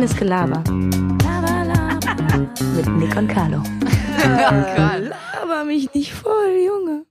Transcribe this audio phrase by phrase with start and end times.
[0.00, 0.64] Reines Gelaber.
[2.74, 3.62] Mit Nick und Carlo.
[4.24, 7.04] Laber mich nicht voll, Junge.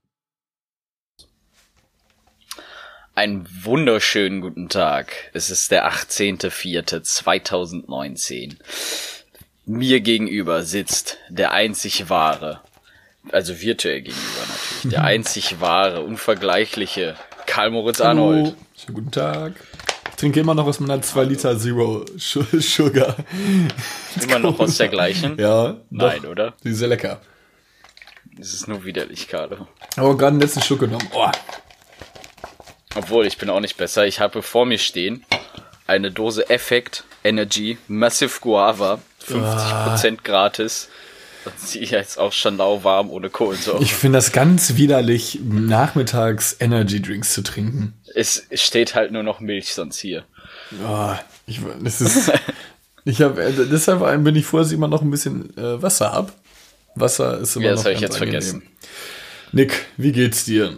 [3.14, 5.30] Einen wunderschönen guten Tag.
[5.34, 8.56] Es ist der 18.04.2019.
[9.66, 12.60] Mir gegenüber sitzt der einzig wahre,
[13.30, 17.14] also virtuell gegenüber natürlich, der einzig wahre, unvergleichliche
[17.46, 18.46] Karl Moritz Arnold.
[18.46, 18.56] Hallo.
[18.76, 19.52] Schönen guten Tag.
[20.20, 23.16] Ich trinke immer noch aus meiner 2 Liter Zero Sugar.
[24.22, 25.38] Immer noch aus der gleichen?
[25.38, 25.78] Ja.
[25.88, 26.28] Nein, doch.
[26.28, 26.52] oder?
[26.62, 27.22] Die ist sehr lecker.
[28.38, 29.66] Es ist nur widerlich, Carlo.
[29.96, 31.08] Aber gerade den letzten Schluck genommen.
[31.14, 31.30] Oh,
[32.96, 34.04] Obwohl, ich bin auch nicht besser.
[34.06, 35.24] Ich habe vor mir stehen
[35.86, 39.00] eine Dose Effect Energy Massive Guava.
[39.26, 40.90] 50% gratis.
[41.46, 43.82] Und sie jetzt auch schon lauwarm ohne Kohlensäure.
[43.82, 47.94] ich finde das ganz widerlich, nachmittags Energy Drinks zu trinken.
[48.14, 50.24] Es steht halt nur noch Milch sonst hier.
[50.86, 51.14] Oh,
[51.46, 52.32] ich, das ist,
[53.04, 56.32] ich habe deshalb bin ich froh, dass ich immer noch ein bisschen äh, Wasser hab.
[56.94, 58.32] Wasser ist immer Ja, das noch habe ich jetzt angenehm.
[58.32, 58.62] vergessen.
[59.52, 60.76] Nick, wie geht's dir?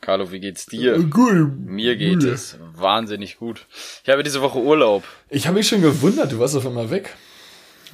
[0.00, 0.98] Carlo, wie geht's dir?
[0.98, 1.50] Gut.
[1.66, 3.66] Mir geht es wahnsinnig gut.
[4.04, 5.04] Ich habe diese Woche Urlaub.
[5.28, 7.14] Ich habe mich schon gewundert, du warst auf einmal weg.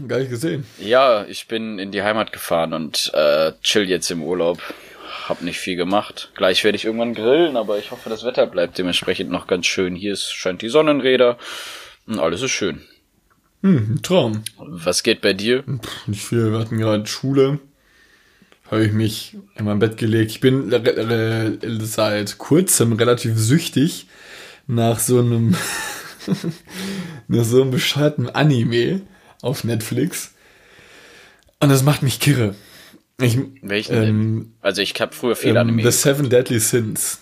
[0.06, 0.66] Gar nicht gesehen.
[0.78, 4.60] Ja, ich bin in die Heimat gefahren und äh, chill jetzt im Urlaub.
[5.28, 6.30] Hab nicht viel gemacht.
[6.34, 9.96] Gleich werde ich irgendwann grillen, aber ich hoffe, das Wetter bleibt dementsprechend noch ganz schön.
[9.96, 11.38] Hier ist, scheint die Sonnenräder
[12.06, 12.82] und alles ist schön.
[13.62, 14.44] Hm, ein Traum.
[14.58, 15.64] Was geht bei dir?
[16.06, 17.58] Nicht viel, wir hatten gerade Schule.
[18.70, 20.30] Habe ich mich in mein Bett gelegt.
[20.32, 20.70] Ich bin
[21.80, 24.06] seit kurzem relativ süchtig
[24.66, 25.56] nach so einem
[27.28, 29.00] nach so einem bescheuerten Anime
[29.40, 30.34] auf Netflix.
[31.60, 32.54] Und das macht mich kirre.
[33.24, 34.52] Ich, Welchen ähm?
[34.60, 35.82] Also ich habe früher viel ähm, Anime.
[35.82, 37.20] The Seven Deadly Sins.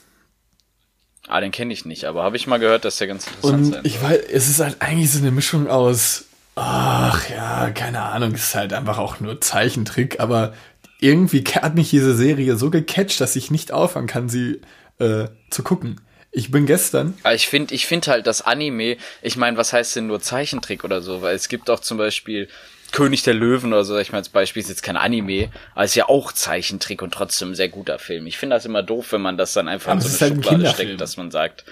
[1.29, 3.73] ah, den kenne ich nicht, aber habe ich mal gehört, dass der ganz interessant Und
[3.73, 6.25] sein ich weiß, es ist halt eigentlich so eine Mischung aus,
[6.57, 10.53] ach ja, keine Ahnung, es ist halt einfach auch nur Zeichentrick, aber
[11.01, 14.61] irgendwie hat mich diese Serie so gecatcht, dass ich nicht aufhören kann, sie
[14.99, 16.01] äh, zu gucken.
[16.35, 19.97] Ich bin gestern, Aber ich finde, ich finde halt das Anime, ich meine, was heißt
[19.97, 21.21] denn nur Zeichentrick oder so?
[21.21, 22.49] Weil es gibt auch zum Beispiel
[22.93, 25.85] König der Löwen oder so, sag ich mal als Beispiel, ist jetzt kein Anime, aber
[25.85, 28.27] ist ja auch Zeichentrick und trotzdem ein sehr guter Film.
[28.27, 30.33] Ich finde das immer doof, wenn man das dann einfach Aber in so eine halt
[30.33, 30.89] ein Schublade Kinderfilm.
[30.89, 31.65] steckt, dass man sagt,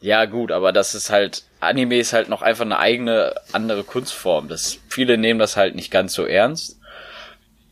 [0.00, 4.48] ja gut, aber das ist halt, Anime ist halt noch einfach eine eigene, andere Kunstform.
[4.48, 6.78] Das, viele nehmen das halt nicht ganz so ernst,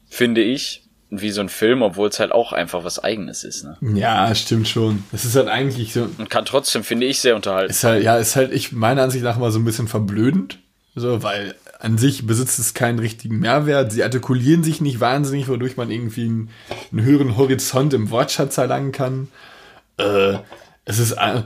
[0.08, 3.76] finde ich, wie so ein Film, obwohl es halt auch einfach was Eigenes ist, ne?
[3.94, 5.04] ja, stimmt schon.
[5.12, 7.70] Es ist halt eigentlich so, Und kann trotzdem, finde ich, sehr unterhalten.
[7.70, 10.58] ist halt, ja, ist halt, ich meiner Ansicht nach mal so ein bisschen verblödend,
[10.94, 13.90] so, weil an sich besitzt es keinen richtigen Mehrwert.
[13.90, 16.50] Sie artikulieren sich nicht wahnsinnig, wodurch man irgendwie einen,
[16.92, 19.26] einen höheren Horizont im Wortschatz erlangen kann.
[19.96, 20.38] Äh,
[20.84, 21.42] es ist, äh,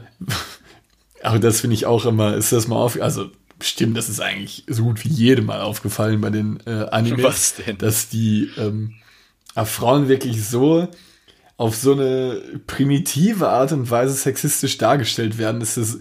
[1.22, 3.30] aber das finde ich auch immer, ist das mal auf, also
[3.62, 8.10] stimmt, das ist eigentlich so gut wie jedem mal aufgefallen bei den äh, Animes, dass
[8.10, 8.92] die ähm,
[9.54, 10.86] äh, Frauen wirklich so
[11.56, 15.98] auf so eine primitive Art und Weise sexistisch dargestellt werden, dass es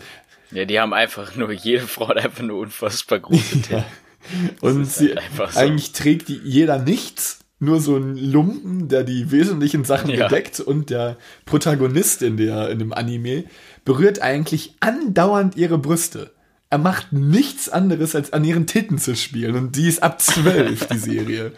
[0.51, 3.85] Ja, die haben einfach nur, jede Frau hat einfach nur unfassbar große Titten.
[4.61, 5.59] Und sie, halt so.
[5.59, 10.27] eigentlich trägt die jeder nichts, nur so ein Lumpen, der die wesentlichen Sachen Ja.
[10.27, 13.45] bedeckt und der Protagonist in der in dem Anime
[13.85, 16.31] berührt eigentlich andauernd ihre Brüste.
[16.69, 20.87] Er macht nichts anderes als an ihren Titten zu spielen und die ist ab zwölf
[20.87, 21.53] die Serie.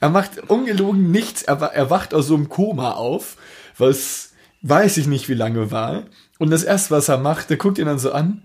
[0.00, 1.42] Er macht ungelogen nichts.
[1.42, 3.36] Er, er wacht aus so einem Koma auf,
[3.78, 6.04] was weiß ich nicht wie lange war.
[6.38, 8.42] Und das erste, was er macht, der guckt ihn dann so an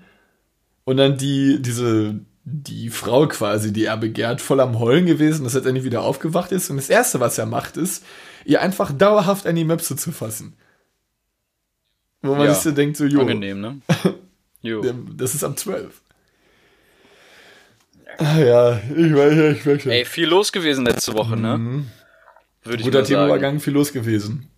[0.84, 5.56] und dann die, diese, die Frau quasi, die er begehrt, voll am Heulen gewesen, dass
[5.56, 6.70] er dann nicht wieder aufgewacht ist.
[6.70, 8.06] Und das Erste, was er macht, ist,
[8.46, 10.56] ihr einfach dauerhaft an die Möpse zu fassen.
[12.22, 13.82] Wo man Ja, sich so denkt, so, jo, Angenehm, ne?
[14.62, 14.84] Jo.
[15.16, 16.02] das ist ab 12.
[18.18, 19.92] Ah ja, ich weiß ja, ich weiß schon.
[19.92, 21.86] Ey, viel los gewesen letzte Woche, ne?
[22.64, 23.04] Würde ich Guter.
[23.04, 24.50] Themenübergang, viel los gewesen.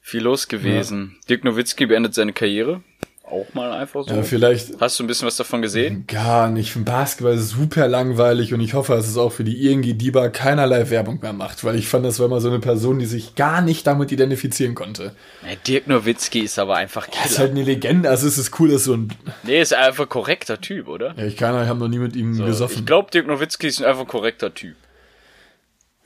[0.00, 1.16] Viel los gewesen.
[1.28, 2.82] Dirk Nowitzki beendet seine Karriere.
[3.30, 4.14] Auch mal einfach so.
[4.14, 6.04] Ja, vielleicht Hast du ein bisschen was davon gesehen?
[6.06, 6.68] gar nicht.
[6.68, 10.28] Ich finde Basketball super langweilig und ich hoffe, dass es auch für die ING Diba
[10.30, 13.34] keinerlei Werbung mehr macht, weil ich fand, das war immer so eine Person, die sich
[13.34, 15.14] gar nicht damit identifizieren konnte.
[15.42, 17.38] Ja, Dirk Nowitzki ist aber einfach Er ist Killer.
[17.40, 19.08] halt eine Legende, also es ist cool, dass so ein.
[19.42, 21.14] nee, ist einfach korrekter Typ, oder?
[21.16, 22.78] Ja, ich kann, ich habe noch nie mit ihm So, gesoffen.
[22.78, 24.76] ich glaube, Dirk Nowitzki ist einfach ein korrekter Typ.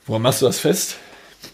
[0.05, 0.97] Woran machst du das fest?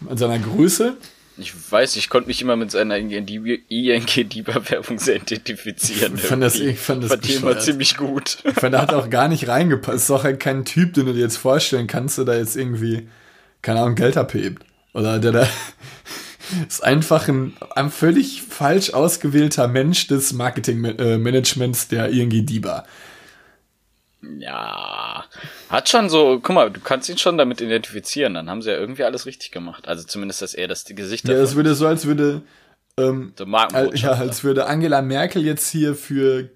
[0.08, 0.96] An seiner Größe?
[1.42, 6.14] Ich weiß, ich konnte mich immer mit seiner ING-Dieber-Werbung sehr identifizieren.
[6.16, 6.72] Ich fand das- irgendwie.
[6.72, 8.38] ich fand das Fand immer ziemlich gut.
[8.44, 9.98] Ich fand, er hat auch gar nicht reingepasst.
[9.98, 13.08] Ist doch halt kein Typ, den du dir jetzt vorstellen kannst, der da jetzt irgendwie,
[13.62, 14.64] keine Ahnung, Geld abhebt.
[14.92, 15.48] Oder der da.
[16.68, 22.84] ist einfach ein, ein völlig falsch ausgewählter Mensch des Marketingmanagements der ING DIBA.
[24.38, 25.24] Ja,
[25.68, 28.76] hat schon so, guck mal, du kannst ihn schon damit identifizieren, dann haben sie ja
[28.76, 29.88] irgendwie alles richtig gemacht.
[29.88, 31.32] Also zumindest, dass er das die Gesichter.
[31.32, 32.42] Ja, es würde so, als würde,
[32.98, 33.32] ähm,
[33.94, 36.50] ja, als würde Angela Merkel jetzt hier für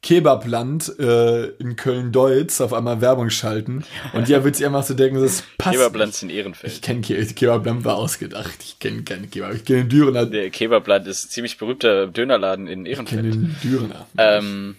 [0.00, 3.84] Kebabland äh, in Köln-Deutz auf einmal Werbung schalten.
[4.12, 5.76] Und ja, wird sie einfach so denken, das passt.
[5.76, 6.82] Kebabland in Ich Ehrenfeld.
[6.82, 8.54] kenne Ke Kebabland, war ausgedacht.
[8.62, 9.54] Ich kenne keinen Kebab.
[9.54, 10.26] Ich kenne den Dürener.
[10.26, 13.34] Der Kebabland ist ein ziemlich berühmter Dönerladen in Ich kenne Ehrenfeld.
[13.34, 14.06] den Dürener.
[14.16, 14.76] Ähm,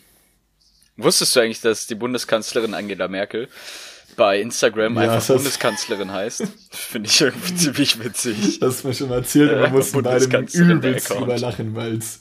[1.03, 3.47] wusstest du eigentlich, dass die Bundeskanzlerin Angela Merkel
[4.15, 6.43] bei Instagram Ja, einfach Bundeskanzlerin heißt?
[6.71, 8.59] Finde ich irgendwie ziemlich witzig.
[8.59, 11.97] Das hast mir schon mal erzählt, aber Ja, wir mussten beide übelst drüber lachen, weil
[11.97, 12.19] es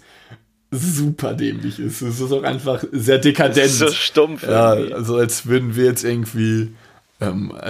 [0.70, 2.02] super dämlich ist.
[2.02, 3.56] Es ist auch einfach sehr dekadent.
[3.56, 4.94] Das ist so stumpf Ja, irgendwie.
[4.94, 6.74] also als würden wir jetzt irgendwie.
[7.20, 7.52] Ähm,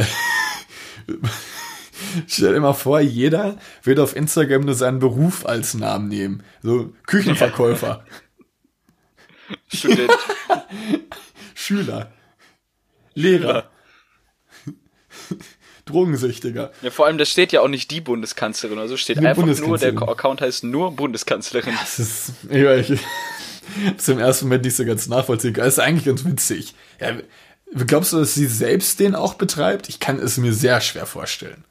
[2.27, 6.43] Stell dir mal vor, jeder würde auf Instagram nur seinen Beruf als Namen nehmen.
[6.63, 8.05] So Küchenverkäufer,
[9.73, 10.13] Student.
[11.55, 12.13] Schüler,
[13.15, 13.71] Lehrer,
[15.85, 16.73] Drogensüchtiger.
[16.83, 19.45] Ja, vor allem, da steht ja auch nicht die Bundeskanzlerin oder so, steht Nur einfach
[19.45, 19.91] nur, der.
[20.03, 21.75] Account heißt nur Bundeskanzlerin.
[21.81, 25.67] Das ist, ich, weiß, ich im ersten Moment nicht so ganz nachvollziehen können.
[25.67, 26.75] Das ist eigentlich ganz witzig.
[27.01, 27.17] Ja,
[27.87, 29.89] glaubst du, dass sie selbst den auch betreibt?
[29.89, 31.65] Ich kann es mir sehr schwer vorstellen.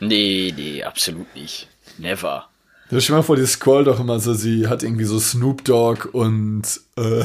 [0.00, 1.68] Nee, nee, absolut nicht.
[1.98, 2.48] Never.
[2.90, 6.06] Du stell mal vor, die scrollt doch immer so, sie hat irgendwie so Snoop Dogg
[6.12, 6.62] und,
[6.96, 7.24] äh,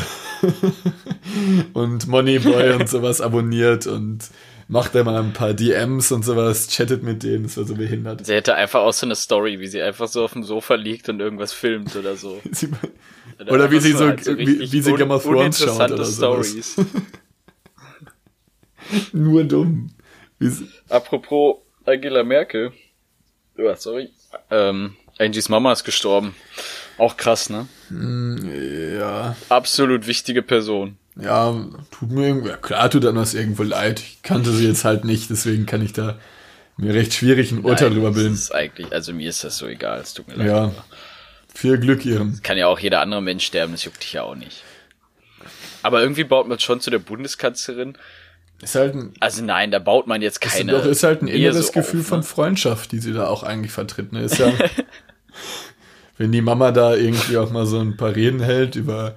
[1.74, 4.20] und Moneyboy und sowas abonniert und
[4.68, 8.26] macht da mal ein paar DMs und sowas, chattet mit denen, das war so behindert.
[8.26, 11.10] Sie hätte einfach auch so eine Story, wie sie einfach so auf dem Sofa liegt
[11.10, 12.40] und irgendwas filmt oder so.
[12.52, 12.70] Sie,
[13.48, 16.48] Oder wie sie so- halt wie- richtig wie sie Game of Thrones schaut oder sowas.
[16.48, 16.76] Stories.
[19.14, 19.92] nur dumm.
[20.40, 20.52] Wie
[20.90, 22.72] Apropos Angela Merkel.
[23.58, 24.10] Ja, sorry.
[24.52, 26.36] Ähm, Angies Mama ist gestorben.
[26.98, 27.68] Auch krass, ne?
[28.98, 30.98] ja, Absolut wichtige Person.
[31.16, 31.54] ja,
[31.92, 34.00] tut mir irgendwie, ja, klar tut dann was irgendwo leid.
[34.00, 36.18] Ich kannte sie jetzt halt nicht, deswegen kann ich da
[36.78, 38.34] mir recht schwierig ein Urteil Nein, drüber das bilden.
[38.34, 40.48] ist eigentlich, also mir ist das so egal, es tut mir leid.
[40.48, 40.72] Ja,
[41.54, 42.40] viel Glück ihrem.
[42.44, 44.64] Kann ja auch jeder andere Mensch sterben, das juckt dich ja auch nicht.
[45.84, 47.98] Aber irgendwie baut man schon zu der Bundeskanzlerin.
[48.62, 50.74] Ist halt ein, Also nein, da baut man jetzt ist, keine.
[50.74, 52.26] doch, ist halt ein inneres so Gefühl auf, von ne?
[52.26, 54.12] Freundschaft, die sie da auch eigentlich vertritt.
[54.12, 54.24] Ne?
[54.24, 54.52] Ist ja,
[56.18, 59.16] wenn die Mama da irgendwie auch mal so ein paar Reden hält über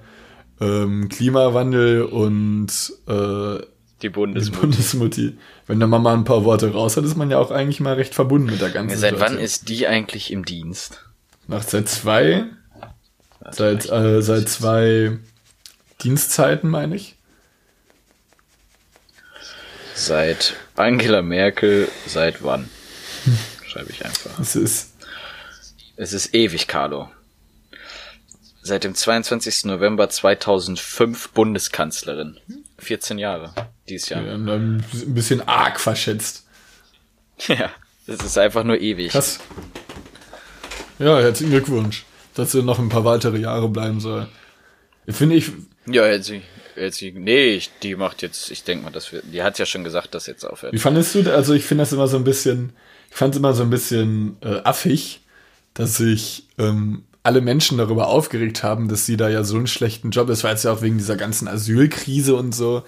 [0.61, 2.67] ähm, Klimawandel und
[3.07, 3.63] äh, Die
[4.03, 4.61] die Bundesmutter.
[4.61, 5.37] Bundesmutti.
[5.67, 8.15] Wenn der Mama ein paar Worte raus hat, ist man ja auch eigentlich mal recht
[8.15, 9.43] verbunden mit der ganzen Seit wann Situation.
[9.43, 11.03] ist die eigentlich im Dienst?
[11.47, 12.45] Nach seit zwei,
[13.51, 15.17] seit, äh, seit zwei
[16.01, 17.17] Dienstzeiten, meine ich.
[19.95, 22.69] Seit Angela Merkel, seit wann?
[23.65, 24.31] Schreibe ich einfach.
[24.37, 24.92] Das ist,
[25.95, 27.09] Es ist ewig, Carlo.
[28.61, 29.65] Seit dem 22.
[29.65, 32.39] November 2005 Bundeskanzlerin.
[32.79, 33.53] 14 Jahre
[33.89, 34.23] dieses Jahr.
[34.23, 36.41] ja, ein bisschen arg verschätzt.
[37.47, 37.71] Ja,
[38.05, 39.11] das ist einfach nur ewig.
[39.11, 39.39] Krass.
[40.99, 42.05] Ja, herzlichen Glückwunsch,
[42.35, 44.27] dass sie noch ein paar weitere Jahre bleiben soll.
[45.09, 45.51] Finde ich,
[45.87, 46.43] Ja, jetzt sie,
[46.75, 49.83] jetzt nee, ich, die macht jetzt, ich denke mal, dass wir, die hat ja schon
[49.83, 50.73] gesagt, dass jetzt aufhört.
[50.73, 52.73] wie fandest du, also ich finde das immer so ein bisschen,
[53.09, 55.19] ich fand es immer so ein bisschen äh, affig,
[55.73, 60.11] dass sich ähm, alle Menschen darüber aufgeregt haben, dass sie da ja so einen schlechten
[60.11, 62.83] Job ist, weil es ja auch wegen dieser ganzen Asylkrise und so.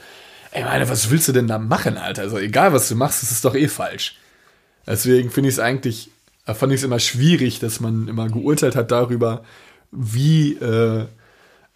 [0.51, 2.23] Ey, meine, was willst du denn da machen, Alter?
[2.23, 4.17] Also egal, was du machst, das ist doch eh falsch.
[4.85, 6.09] Deswegen finde ich es eigentlich,
[6.45, 9.43] äh, fand ich es immer schwierig, dass man immer geurteilt hat darüber,
[9.91, 11.05] wie äh,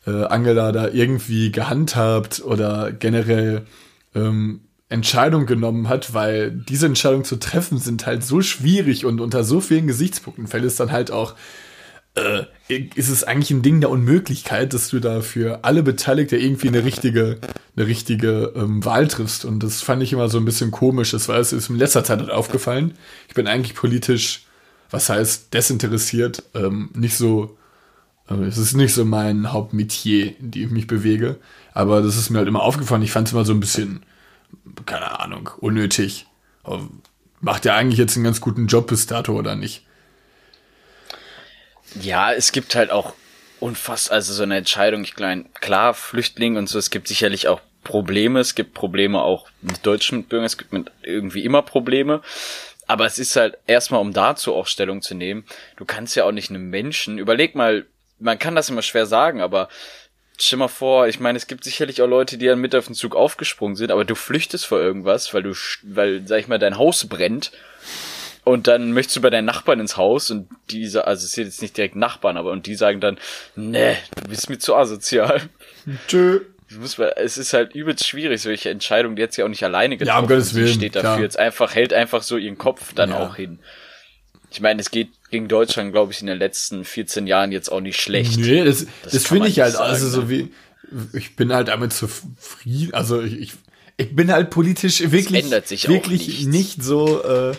[0.05, 3.65] äh, Angela da irgendwie gehandhabt oder generell
[4.15, 9.43] ähm, Entscheidung genommen hat, weil diese Entscheidungen zu treffen sind halt so schwierig und unter
[9.43, 11.36] so vielen Gesichtspunkten fällt es dann halt auch,
[12.15, 12.43] äh,
[12.96, 16.84] ist es eigentlich ein Ding der Unmöglichkeit, dass du da für alle Beteiligte irgendwie eine
[16.84, 17.38] richtige,
[17.75, 19.46] eine richtige ähm, Wahl triffst.
[19.46, 21.12] Und das fand ich immer so ein bisschen komisch.
[21.12, 22.96] Das war es ist in letzter Zeit halt aufgefallen.
[23.27, 24.46] Ich bin eigentlich politisch,
[24.89, 27.58] was heißt desinteressiert, ähm, nicht so
[28.29, 31.38] äh, es ist nicht so mein Hauptmetier, in dem ich mich bewege.
[31.74, 33.03] Aber das ist mir halt immer aufgefallen.
[33.03, 34.01] Ich fand es immer so ein bisschen,
[34.86, 36.27] keine Ahnung, unnötig.
[37.41, 39.86] Macht ja eigentlich jetzt einen ganz guten Job bis dato, oder nicht?
[42.00, 43.13] Ja, es gibt halt auch
[43.60, 47.62] unfassbar, also so eine Entscheidung, ich meine, klar, Flüchtlinge und so, es gibt sicherlich auch
[47.84, 52.22] Probleme, es gibt Probleme auch mit deutschen Mitbürgern, es gibt mit irgendwie immer Probleme.
[52.88, 55.46] Aber es ist halt erstmal, um dazu auch Stellung zu nehmen,
[55.77, 57.86] du kannst ja auch nicht einem Menschen, überleg mal,
[58.20, 59.70] man kann das immer schwer sagen, aber
[60.39, 62.96] stell mal vor, ich meine, es gibt sicherlich auch Leute, die dann mit auf den
[62.96, 65.53] Zug aufgesprungen sind, aber du flüchtest vor irgendwas, weil du,
[65.84, 67.51] weil, sag ich mal, dein Haus brennt
[68.43, 71.62] und dann möchtest du bei deinen Nachbarn ins Haus und diese, also es sind jetzt
[71.62, 73.17] nicht direkt Nachbarn, aber und die sagen dann,
[73.55, 75.41] nee, du bist mir zu asozial.
[76.08, 76.41] Tschö.
[76.79, 79.98] muss man, es ist halt übelst schwierig, solche Entscheidungen, die hat sie auch nicht alleine
[79.98, 80.15] getroffen.
[80.17, 81.22] Ja, um Gottes Willen, Sie steht dafür klar.
[81.22, 83.17] jetzt einfach, hält einfach so ihren Kopf dann Ja.
[83.19, 83.60] auch hin.
[84.51, 87.82] Ich meine, es geht gegen Deutschland, glaube ich, in den letzten 14 Jahren jetzt auch
[87.82, 88.39] nicht schlecht.
[88.39, 90.29] Nee, das, das, kann finde ich halt, sagen, also so ne?
[90.29, 90.51] wie,
[91.13, 93.53] ich bin halt damit zufrieden, also ich, ich,
[93.98, 97.53] ich bin halt politisch wirklich, wirklich nicht so, äh,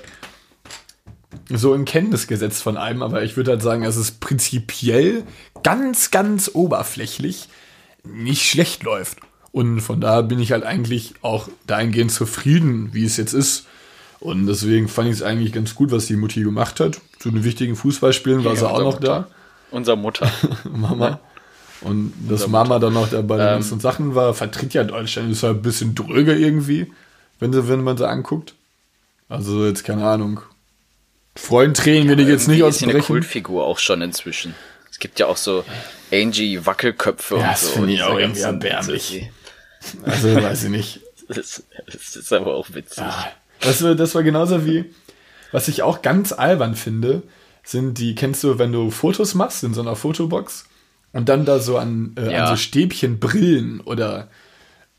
[1.49, 5.25] so in Kenntnis gesetzt von einem, aber ich würde halt sagen, es ist prinzipiell
[5.63, 7.49] ganz, ganz oberflächlich
[8.05, 9.19] nicht schlecht läuft.
[9.53, 13.67] Und von daher bin ich halt eigentlich auch dahingehend zufrieden, wie es jetzt ist.
[14.21, 17.01] Und deswegen fand ich es eigentlich ganz gut, was die Mutti gemacht hat.
[17.19, 19.01] Zu den wichtigen Fußballspielen war Ja, sie auch noch Mutter.
[19.01, 19.29] da.
[19.71, 20.31] Unser Mutter.
[20.71, 21.21] Mama.
[21.81, 23.53] Und dass Mama dann noch da bei den Ähm.
[23.55, 26.93] ganzen Sachen war, vertritt ja Deutschland, ist halt ein bisschen dröge irgendwie,
[27.39, 28.55] wenn, sie, wenn man sie anguckt.
[29.31, 30.41] Also jetzt keine Ahnung.
[31.37, 33.07] Freudentränen will ich jetzt nicht Irgendwie ist eine ausbrechen.
[33.07, 34.55] Kultfigur auch schon inzwischen.
[34.91, 35.65] Es gibt ja auch so
[36.13, 37.69] Angie Wackelköpfe Ja, und das so.
[37.75, 39.31] finde ich auch irgendwie erbärmlich.
[40.05, 41.01] Also weiß ich nicht.
[41.33, 43.05] Das, das ist aber auch witzig.
[43.61, 44.87] Das war, das war genauso wie,
[45.53, 47.23] was ich auch ganz albern finde,
[47.63, 50.65] sind die, kennst du, wenn du Fotos machst in so einer Fotobox
[51.13, 52.45] und dann da so an, äh, Ja.
[52.45, 54.29] an so Stäbchen Brillen oder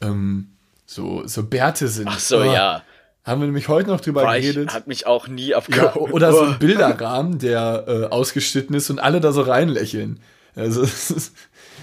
[0.01, 0.49] ähm,
[0.85, 2.07] so, so Bärte sind.
[2.09, 2.83] Ach so, Oh, ja.
[3.23, 4.73] Haben wir nämlich heute noch drüber Boah, ich geredet.
[4.73, 6.11] hat mich auch nie Ja, abgeholt.
[6.11, 10.19] oder so ein Bilderrahmen, der äh, ausgeschnitten ist und alle da so reinlächeln.
[10.55, 11.33] Also es ist,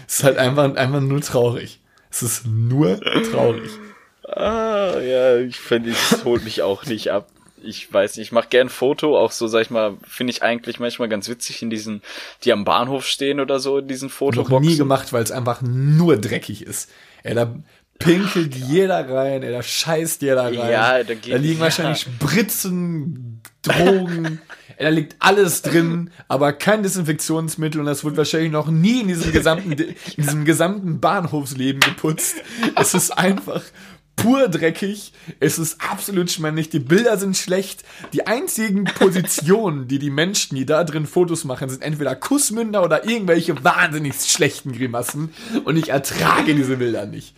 [0.08, 1.80] es ist halt einfach, einfach nur traurig.
[2.10, 3.70] Es ist nur traurig.
[4.28, 4.67] Ah,
[5.00, 7.28] ja, ich finde, es holt mich auch nicht ab.
[7.62, 10.78] Ich weiß nicht, ich mache gern Foto, auch so, sag ich mal, finde ich eigentlich
[10.78, 12.02] manchmal ganz witzig in diesen,
[12.44, 14.60] die am Bahnhof stehen oder so, in diesen Noch Fotoboxen.
[14.60, 16.88] nie gemacht, weil es einfach nur dreckig ist.
[17.24, 17.52] Ey, da
[17.98, 20.54] pinkelt jeder rein, ey, da scheißt jeder rein.
[20.54, 21.64] Ja, da geht- da liegen ja.
[21.64, 24.40] wahrscheinlich Spritzen, Drogen,
[24.76, 29.08] ey, da liegt alles drin, aber kein Desinfektionsmittel und das wird wahrscheinlich noch nie in
[29.08, 32.36] diesem gesamten, in diesem gesamten Bahnhofsleben geputzt.
[32.76, 33.62] Es ist einfach
[34.18, 35.12] pur dreckig.
[35.40, 36.68] Es ist absolut schmännlich.
[36.68, 37.84] Die Bilder sind schlecht.
[38.12, 43.08] Die einzigen Positionen, die die Menschen, die da drin Fotos machen, sind entweder Kussmünder oder
[43.08, 45.32] irgendwelche wahnsinnig schlechten Grimassen.
[45.64, 47.34] Und ich ertrage diese Bilder nicht.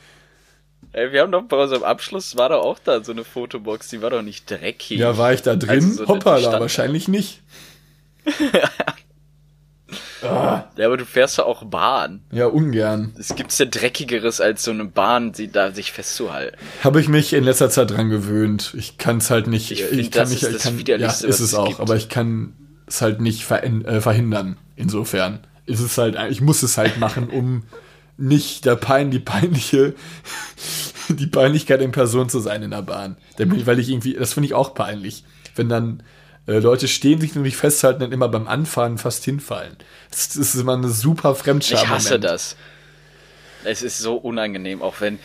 [0.93, 4.03] Ey, wir haben doch bei unserem Abschluss, war doch auch da so eine Fotobox, die
[4.03, 4.99] war doch nicht dreckig.
[4.99, 5.71] Ja, war ich da drin?
[5.71, 7.43] Also so Hoppala, wahrscheinlich nicht.
[10.23, 12.21] Ja, aber du fährst ja auch Bahn.
[12.33, 13.15] Ja, ungern.
[13.19, 16.57] Es gibt's ja dreckigeres als so eine Bahn, die da sich festzuhalten.
[16.85, 18.75] Habe ich mich in letzter Zeit dran gewöhnt.
[18.77, 19.71] Ich kann es halt nicht.
[19.71, 21.69] Ich find, kann das nicht, ist ich das kann, Widerlichste, ja, ist es es auch,
[21.69, 21.81] gibt.
[21.81, 22.55] aber ich kann
[22.87, 24.57] es halt nicht äh, verhindern.
[24.77, 27.63] Insofern ist es halt, ich muss es halt machen, um
[28.17, 29.95] nicht der Pein, die peinliche,
[31.09, 33.17] die Peinlichkeit in Person zu sein in der Bahn.
[33.39, 35.25] Ich- Weil ich irgendwie, das finde ich auch peinlich,
[35.57, 36.03] wenn dann
[36.47, 39.77] äh, Leute stehen, sich nämlich festhalten und immer beim Anfahren fast hinfallen.
[40.11, 41.79] Das, ist immer eine super Fremdscham.
[41.79, 42.57] Ich hasse das.
[43.65, 45.19] Es ist so unangenehm, auch wenn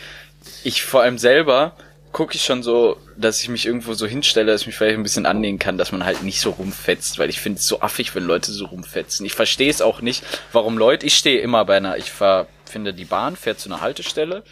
[0.62, 1.74] ich vor allem selber
[2.12, 5.02] gucke ich schon so, dass ich mich irgendwo so hinstelle, dass ich mich vielleicht ein
[5.02, 8.14] bisschen annähen kann, dass man halt nicht so rumfetzt, weil ich finde es so affig,
[8.14, 9.26] wenn Leute so rumfetzen.
[9.26, 12.94] Ich verstehe es auch nicht, warum Leute, ich stehe immer bei einer, ich fahr, finde
[12.94, 14.44] die Bahn, fährt zu einer Haltestelle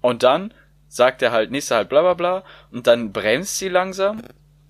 [0.00, 0.54] und dann
[0.88, 4.22] sagt er halt nächster halt bla bla bla und dann bremst sie langsam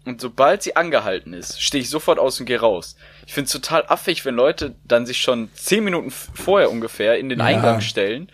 [0.07, 2.97] und sobald sie angehalten ist, stehe ich sofort aus und gehe raus.
[3.27, 7.29] Ich finde es total affig, wenn Leute dann sich schon zehn Minuten vorher ungefähr in
[7.29, 7.45] den Ja.
[7.45, 8.31] Eingang stellen,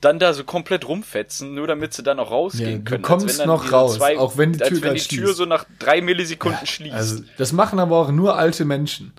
[0.00, 3.02] dann da so komplett rumfetzen, nur damit sie dann auch rausgehen Ja, du können.
[3.02, 5.24] kommst Als wenn dann noch raus, auch wenn die als Tür wenn grad die Tür
[5.26, 5.36] schließt.
[5.36, 6.94] so nach drei Millisekunden schließt.
[6.94, 9.12] Also, das machen aber auch nur alte Menschen.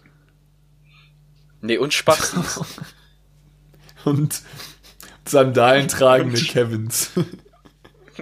[1.62, 2.60] nee, und Spastis.
[4.04, 4.42] Und
[5.26, 7.12] Sandalen tragende Kevins.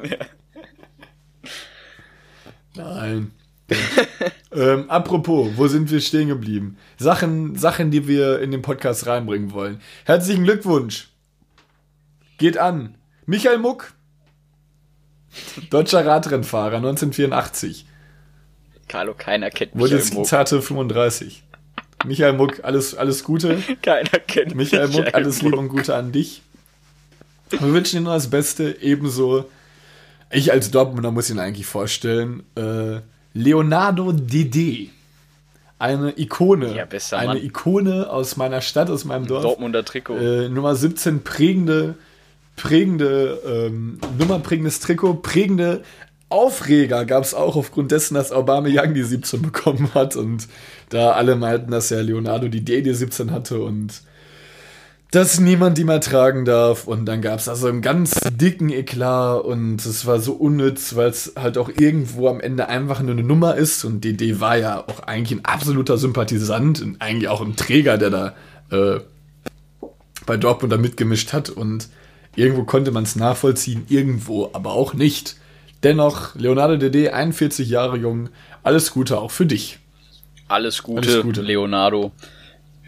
[2.75, 3.31] Nein.
[4.51, 6.77] Ähm, apropos, wo sind wir stehen geblieben?
[6.97, 9.81] Sachen, Sachen, die wir in den Podcast reinbringen wollen.
[10.05, 11.09] Herzlichen Glückwunsch.
[12.37, 12.95] Geht an.
[13.25, 13.93] Michael Muck.
[15.69, 17.85] Deutscher Radrennfahrer 1984.
[18.87, 20.25] Carlo, keiner kennt Wurde Michael jetzt Muck.
[20.25, 21.43] Zarte 35.
[22.05, 23.61] Michael Muck, alles, alles Gute.
[23.81, 26.41] Keiner kennt Michael Muck, alles Liebe und Gute an dich.
[27.49, 28.77] Wir wünschen dir nur das Beste.
[28.81, 29.49] Ebenso,
[30.31, 33.01] ich als Dortmunder muss ihn eigentlich vorstellen, äh,
[33.39, 34.89] Leonardo Dede.
[35.77, 36.75] Eine Ikone.
[36.75, 37.43] Ja, besser eine Mann.
[37.43, 39.43] Ikone aus meiner Stadt, aus meinem Dorf.
[39.43, 40.17] Dortmunder Trikot.
[40.17, 41.95] Äh, Nummer 17, prägende,
[42.57, 45.83] prägende, ähm, Nummer prägendes Trikot, prägende
[46.27, 50.47] Aufreger gab es auch aufgrund dessen, dass Aubameyang die 17 bekommen hat und
[50.89, 54.01] da alle meinten, dass ja Leonardo die D die 17 hatte und
[55.11, 59.43] dass niemand die mehr tragen darf und dann gab es also einen ganz dicken Eklat
[59.43, 63.23] und es war so unnütz, weil es halt auch irgendwo am Ende einfach nur eine
[63.23, 67.55] Nummer ist und DD war ja auch eigentlich ein absoluter Sympathisant und eigentlich auch ein
[67.55, 68.35] Träger, der da
[68.71, 68.99] äh,
[70.25, 71.89] bei Dortmund da mitgemischt hat und
[72.35, 75.35] Irgendwo konnte man es nachvollziehen, irgendwo aber auch nicht.
[75.83, 78.29] Dennoch, Leonardo DD, 41 Jahre jung,
[78.63, 79.79] alles Gute auch für dich.
[80.47, 81.41] Alles Gute, Alles Gute.
[81.41, 82.11] Leonardo.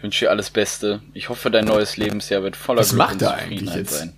[0.02, 1.00] Ich wünsche dir alles Beste.
[1.14, 3.98] Ich hoffe, dein neues Lebensjahr wird voller Was Glück macht und er eigentlich jetzt?
[3.98, 4.12] sein.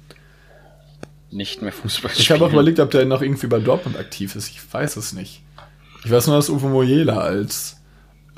[1.31, 4.49] Nicht mehr Fußball Ich habe auch überlegt, ob der noch irgendwie bei Dortmund aktiv ist.
[4.49, 5.43] Ich weiß es nicht.
[6.03, 7.77] Ich weiß nur, dass Uwe Mojela als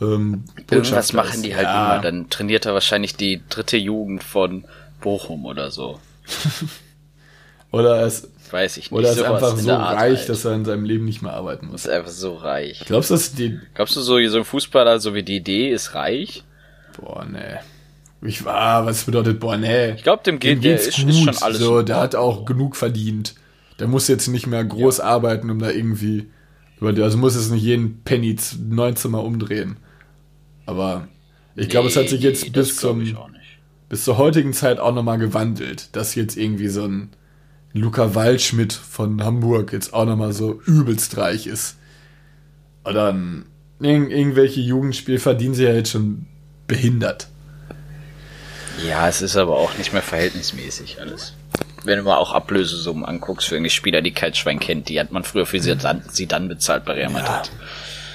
[0.00, 1.92] ähm, Irgendwas machen die halt Ja.
[1.94, 2.02] immer.
[2.02, 4.64] Dann trainiert er wahrscheinlich die dritte Jugend von
[5.00, 6.00] Bochum oder so.
[7.70, 8.98] Oder er ist, Weiß ich nicht.
[8.98, 10.28] oder er ist einfach in so reich, halt.
[10.28, 11.84] dass er in seinem Leben nicht mehr arbeiten muss.
[11.84, 12.82] ist einfach so reich.
[12.86, 13.58] Glaubst du, dass die.
[13.74, 16.44] Glaubst du, so, so ein Fußballer, so wie die Idee, ist reich?
[16.96, 17.56] Boah, nee.
[18.22, 19.92] Ich war, was bedeutet, boah, nee.
[19.92, 21.08] Ich glaube, dem geht, Dem der geht's ist, gut.
[21.10, 21.58] ist schon alles.
[21.58, 23.34] so, der hat auch genug verdient.
[23.78, 26.28] Der muss jetzt nicht mehr groß arbeiten, um da irgendwie.
[26.80, 29.76] Also muss es nicht jeden Penny z- 19 Mal umdrehen.
[30.66, 31.08] Aber
[31.54, 33.04] ich glaube, es hat sich jetzt Nee, bis zum.
[33.88, 37.10] bis zur heutigen Zeit auch nochmal gewandelt, dass jetzt irgendwie so ein
[37.72, 41.76] Luca Waldschmidt von Hamburg jetzt auch nochmal so übelst reich ist.
[42.84, 43.14] Oder
[43.80, 46.26] irg irgendwelche Jugendspiel verdienen sie ja jetzt schon
[46.66, 47.28] behindert.
[48.86, 51.34] Ja, es ist aber auch nicht mehr verhältnismäßig alles.
[51.84, 55.12] Wenn du mal auch Ablösesummen anguckst für irgendwelche Spieler, die kein Schwein kennt, die hat
[55.12, 57.50] man früher für sie dann, sie dann bezahlt bei Real Madrid.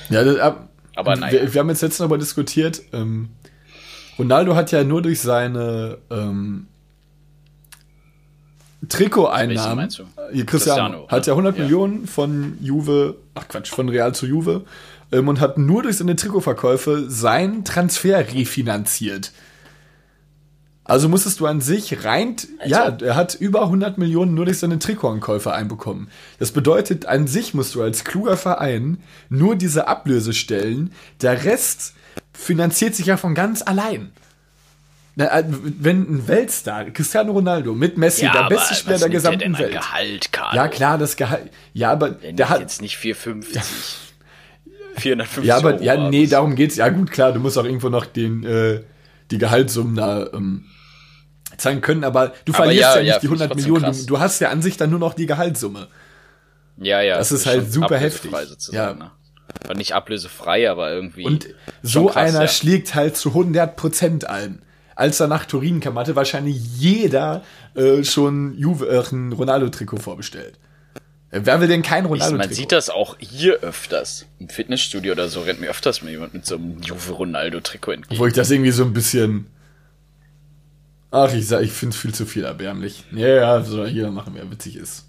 [0.09, 1.33] Ja, das, ab, Aber naja.
[1.33, 2.81] wir, wir haben jetzt letztens darüber diskutiert.
[2.91, 3.29] Ähm,
[4.19, 6.67] Ronaldo hat ja nur durch seine ähm,
[8.87, 10.03] Trikoteinnahmen, meinst du?
[10.31, 11.63] Hier, Cristiano, Cristiano, hat ja 100 ja.
[11.63, 14.65] Millionen von Juve, ach Quatsch, von Real zu Juve
[15.11, 19.31] ähm, und hat nur durch seine Trikotverkäufe seinen Transfer refinanziert.
[20.83, 24.79] Also musstest du an sich rein, ja, er hat über 100 Millionen nur durch seine
[24.79, 26.09] Trikotankäufe einbekommen.
[26.39, 28.97] Das bedeutet, an sich musst du als kluger Verein
[29.29, 30.91] nur diese Ablöse stellen.
[31.21, 31.93] Der Rest
[32.33, 34.11] finanziert sich ja von ganz allein.
[35.17, 39.73] Äh, Wenn ein Weltstar, Cristiano Ronaldo mit Messi, der beste Spieler der gesamten Welt.
[39.73, 40.55] Gehalt, Carlo?
[40.55, 41.51] Ja, klar, das Gehalt.
[41.73, 42.59] Ja, aber Der, der hat.
[42.59, 43.61] jetzt nicht 450.
[44.97, 46.75] 450 Ja, aber Euro ja, nee, darum geht's.
[46.75, 48.81] Ja, gut, klar, du musst auch irgendwo noch den, äh,
[49.31, 50.65] die Gehaltssummen da ähm,
[51.57, 53.73] zahlen können, aber du Aber verlierst ja, ja, nicht ja, die finde ich 100 trotzdem
[53.73, 53.97] Millionen.
[53.99, 55.87] Du, du hast ja an sich dann nur noch die Gehaltssumme.
[56.77, 57.17] Ja, ja.
[57.17, 58.31] Das ist halt schon super heftig.
[58.71, 58.93] Ja.
[58.93, 59.11] ne?
[59.63, 61.25] Aber nicht ablösefrei, aber irgendwie.
[61.25, 61.47] Und
[61.83, 62.47] so krass, einer ja.
[62.47, 64.61] schlägt halt zu 100 Prozent ein.
[64.95, 67.43] Als er nach Turin kam, hatte wahrscheinlich jeder
[67.75, 70.59] äh, schon Juve, äh, ein Ronaldo-Trikot vorbestellt.
[71.31, 72.37] Wer will denn kein Ronaldo-Trikot?
[72.37, 74.25] man sieht das auch hier öfters.
[74.39, 78.19] Im Fitnessstudio oder so rennt mir öfters mal jemand mit so einem Juve Ronaldo-Trikot entgegen.
[78.19, 79.47] Wo ich das irgendwie so ein bisschen.
[81.09, 83.05] Ach, ich sag, ich finde es viel zu viel erbärmlich.
[83.13, 85.05] Ja, ja, soll jeder machen, wer witzig ist.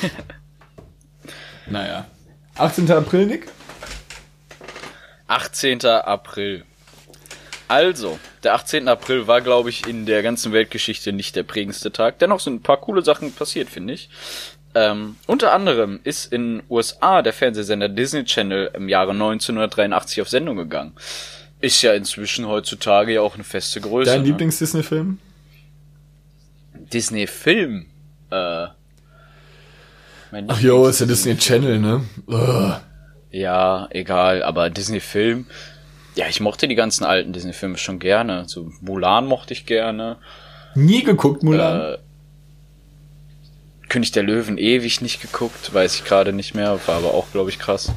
[1.70, 2.06] naja.
[2.56, 2.90] 18.
[2.90, 3.48] April, Nick?
[5.28, 5.84] 18.
[5.84, 6.64] April.
[7.68, 8.88] Also, der 18.
[8.88, 12.18] April war, glaube ich, in der ganzen Weltgeschichte nicht der prägendste Tag.
[12.18, 14.08] Dennoch sind ein paar coole Sachen passiert, finde ich.
[14.74, 20.56] Ähm, unter anderem ist in USA der Fernsehsender Disney Channel im Jahre 1983 auf Sendung
[20.56, 20.92] gegangen.
[21.60, 24.10] Ist ja inzwischen heutzutage ja auch eine feste Größe.
[24.10, 24.28] Dein ne?
[24.28, 25.18] Lieblings-Disney-Film?
[26.92, 27.86] Disney-Film.
[28.30, 28.66] Äh,
[30.46, 32.04] Ach jo, ist ja Disney Channel, ne?
[32.28, 32.80] Ugh.
[33.32, 35.46] Ja, egal, aber Disney-Film.
[36.14, 38.44] Ja, ich mochte die ganzen alten Disney-Filme schon gerne.
[38.46, 40.18] So Mulan mochte ich gerne.
[40.74, 41.94] Nie geguckt, Mulan?
[41.94, 41.98] Äh,
[43.90, 47.50] König der Löwen ewig nicht geguckt, weiß ich gerade nicht mehr, war aber auch, glaube
[47.50, 47.92] ich, krass.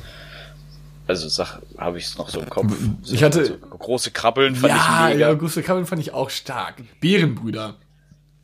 [1.07, 2.73] Also Sach habe ich es noch so im Kopf.
[3.09, 5.27] Ich hatte- so große Krabbeln fand ja, ich mega.
[5.29, 6.75] ja, Gustav Krabbeln fand ich auch stark.
[6.99, 7.75] Bärenbrüder.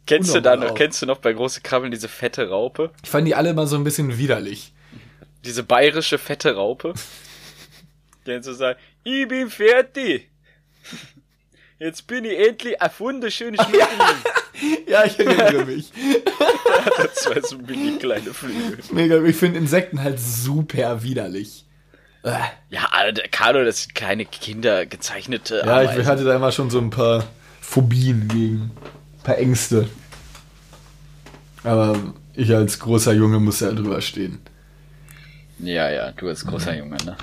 [0.06, 2.92] kennst du da unnormal noch, kennst du noch bei große Krabbeln diese fette Raupe?
[3.04, 4.74] Ich fand die alle immer so ein bisschen widerlich.
[5.46, 6.94] Diese bayerische fette Raupe?
[8.26, 10.30] Der so sagt, ich bin fertig.
[11.80, 14.18] Jetzt bin ich endlich ein wunderschönes Schmetterling.
[14.88, 15.92] Ja, ich erinnere mich.
[16.98, 18.80] Das war so mini kleine Flügel.
[18.92, 21.66] Mega, ich finde Insekten halt super widerlich.
[22.70, 26.06] Ja, Alter, Carlo, das sind keine Kinder gezeichnete Ja, ich Ameisen.
[26.06, 27.24] hatte da immer schon so ein paar
[27.62, 28.72] Phobien gegen,
[29.20, 29.88] ein paar Ängste.
[31.64, 31.98] Aber
[32.34, 34.40] ich als großer Junge muss ja drüber stehen.
[35.60, 37.18] Ja, ja, du als großer Junge, ne?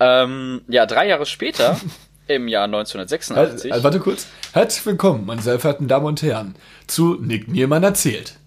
[0.00, 1.78] Ähm, ja, drei Jahre später,
[2.28, 4.26] im Jahr Halt, 1986, äh, warte kurz.
[4.52, 6.54] Herzlich willkommen, meine sehr verehrten Damen und Herren,
[6.86, 8.38] zu Nick Niermann erzählt.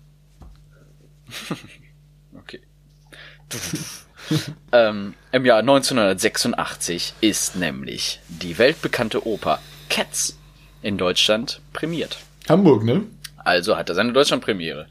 [2.37, 2.61] okay.
[4.71, 10.37] ähm, Im Jahr 1986 ist nämlich die weltbekannte Oper Cats
[10.81, 12.19] in Deutschland prämiert.
[12.47, 13.03] Hamburg, ne?
[13.37, 14.87] Also hat er seine Deutschlandpremiere.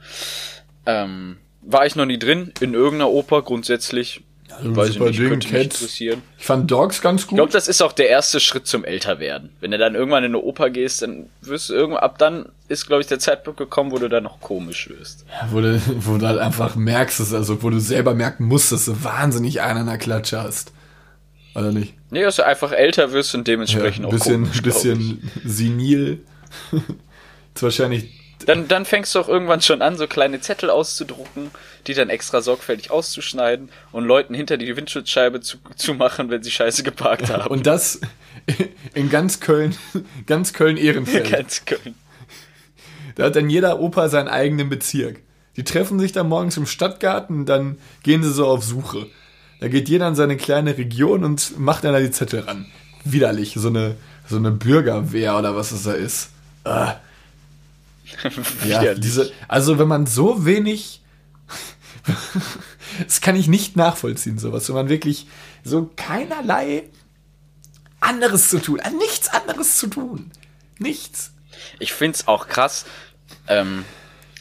[0.86, 4.22] Ähm, war ich noch nie drin, in irgendeiner Oper grundsätzlich.
[4.56, 5.80] Also Weiß ich nicht, Ding, könnte mich Cats.
[5.80, 6.22] interessieren.
[6.38, 7.36] Ich fand Dogs ganz Ich gut.
[7.36, 9.50] glaube, das ist auch der erste Schritt zum Älterwerden.
[9.60, 12.86] Wenn du dann irgendwann in eine Oper gehst, dann wirst du irgendwann, ab dann ist,
[12.86, 15.24] glaube ich, der Zeitpunkt gekommen, wo du dann noch komisch wirst.
[15.50, 18.84] wo, du, wo du halt einfach merkst, dass, also wo du selber merken musst, dass
[18.86, 20.72] du wahnsinnig einen an der Klatsche hast.
[21.54, 21.94] Oder nicht?
[22.10, 24.82] Nee, dass du einfach älter wirst und dementsprechend ein auch bisschen, komisch, glaub ich.
[24.82, 26.20] bisschen senil.
[27.54, 28.19] ist wahrscheinlich.
[28.46, 31.50] Dann, dann fängst du auch irgendwann schon an, so kleine Zettel auszudrucken,
[31.86, 36.50] die dann extra sorgfältig auszuschneiden und Leuten hinter die Windschutzscheibe zu, zu machen, wenn sie
[36.50, 37.48] scheiße geparkt haben.
[37.48, 38.00] Und das
[38.94, 39.76] in ganz Köln,
[40.26, 41.30] ganz Köln-Ehrenfeld.
[41.30, 41.94] Ganz Köln.
[43.16, 45.20] Da hat dann jeder Opa seinen eigenen Bezirk.
[45.56, 49.06] Die treffen sich dann morgens im Stadtgarten, dann gehen sie so auf Suche.
[49.60, 52.66] Da geht jeder in seine kleine Region und macht dann da die Zettel ran.
[53.04, 56.30] Widerlich, so eine, so eine Bürgerwehr oder was es da ist.
[56.64, 56.96] Ah.
[58.66, 61.02] Ja, diese, also wenn man so wenig,
[63.04, 65.26] das kann ich nicht nachvollziehen, sowas, wenn man wirklich
[65.64, 66.84] so keinerlei
[68.00, 70.30] anderes zu tun, äh, nichts anderes zu tun.
[70.78, 71.32] Nichts.
[71.78, 72.86] Ich find's auch krass.
[73.48, 73.84] Ähm,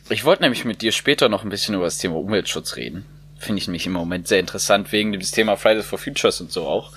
[0.09, 3.05] ich wollte nämlich mit dir später noch ein bisschen über das Thema Umweltschutz reden.
[3.39, 6.67] Finde ich nämlich im Moment sehr interessant, wegen dem Thema Fridays for Futures und so
[6.67, 6.91] auch.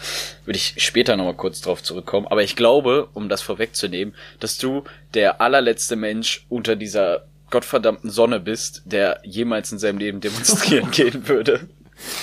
[0.45, 2.27] Würde ich später nochmal kurz drauf zurückkommen.
[2.27, 4.83] Aber ich glaube, um das vorwegzunehmen, dass du
[5.15, 11.29] der allerletzte Mensch unter dieser gottverdammten Sonne bist, der jemals in seinem Leben demonstrieren gehen
[11.29, 11.69] würde.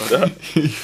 [0.05, 0.29] Oder?
[0.55, 0.75] Ich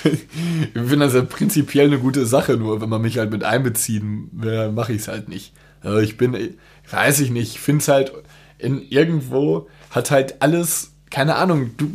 [0.89, 4.71] finde das ja prinzipiell eine gute Sache, nur wenn man mich halt mit einbeziehen will,
[4.71, 5.52] mache ich es halt nicht.
[5.82, 6.58] Also ich bin,
[6.89, 8.13] weiß ich nicht, ich finde es halt
[8.58, 11.91] in irgendwo hat halt alles, keine Ahnung, du,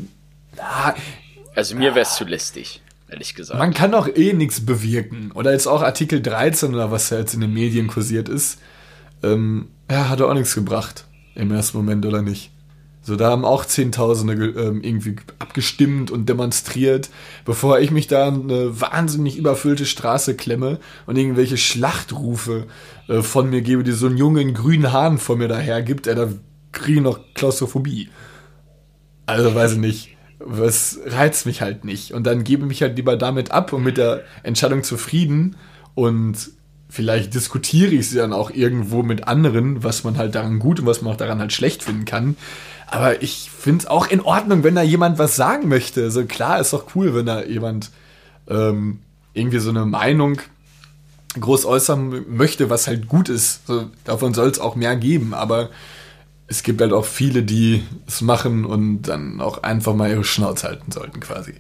[0.59, 0.95] ah,
[1.55, 3.59] Also mir wär's zu lästig, ehrlich gesagt.
[3.59, 5.33] man kann doch eh nichts bewirken.
[5.33, 8.59] Oder jetzt auch Artikel 13 oder was da jetzt in den Medien kursiert ist,
[9.23, 12.51] ähm, ja, hat auch nichts gebracht im ersten Moment, oder nicht?
[13.03, 17.09] So, da haben auch Zehntausende ähm, irgendwie abgestimmt und demonstriert,
[17.47, 22.67] bevor ich mich da in eine wahnsinnig überfüllte Straße klemme und irgendwelche Schlachtrufe
[23.09, 26.15] äh, von mir gebe, die so einen jungen grünen Hahn vor mir daher gibt, äh,
[26.15, 26.29] da
[26.73, 28.11] kriege ich noch Klaustrophobie.
[29.25, 30.17] Also weiß ich nicht.
[30.43, 32.13] Was reizt mich halt nicht.
[32.13, 35.57] Und dann gebe mich halt lieber damit ab und mit der Entscheidung zufrieden
[35.95, 36.51] und
[36.89, 40.87] vielleicht diskutiere ich sie dann auch irgendwo mit anderen, was man halt daran gut und
[40.87, 42.37] was man auch daran halt schlecht finden kann.
[42.89, 46.03] Aber ich finde es auch in Ordnung, wenn da jemand was sagen möchte.
[46.03, 47.91] Also klar, ist doch cool, wenn da jemand
[48.49, 48.99] ähm,
[49.33, 50.41] irgendwie so eine Meinung
[51.39, 53.67] groß äußern möchte, was halt gut ist.
[53.67, 55.71] So, davon soll es auch mehr geben, aber
[56.51, 60.67] es gibt halt auch viele, die es machen und dann auch einfach mal ihre Schnauze
[60.69, 61.55] halten sollten, quasi.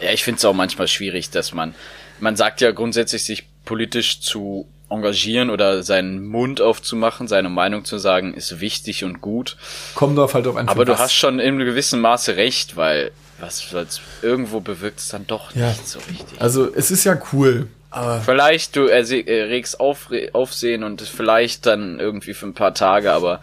[0.00, 1.74] Ja, ich finde es auch manchmal schwierig, dass man,
[2.20, 7.98] man sagt ja grundsätzlich, sich politisch zu engagieren oder seinen Mund aufzumachen, seine Meinung zu
[7.98, 9.56] sagen, ist wichtig und gut.
[9.94, 11.00] Kommen doch halt auf einfach Aber du was.
[11.00, 15.54] hast schon in einem gewissen Maße recht, weil was was irgendwo bewirkt es dann doch
[15.54, 15.68] Ja.
[15.68, 16.40] nicht so richtig.
[16.40, 22.32] Also es ist ja cool, aber Vielleicht du erregst Aufre Aufsehen und vielleicht dann irgendwie
[22.34, 23.40] für ein paar Tage, aber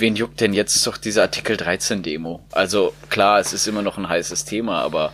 [0.00, 2.40] wen juckt denn jetzt doch diese Artikel 13 Demo?
[2.52, 5.12] Also klar, es ist immer noch ein heißes Thema, aber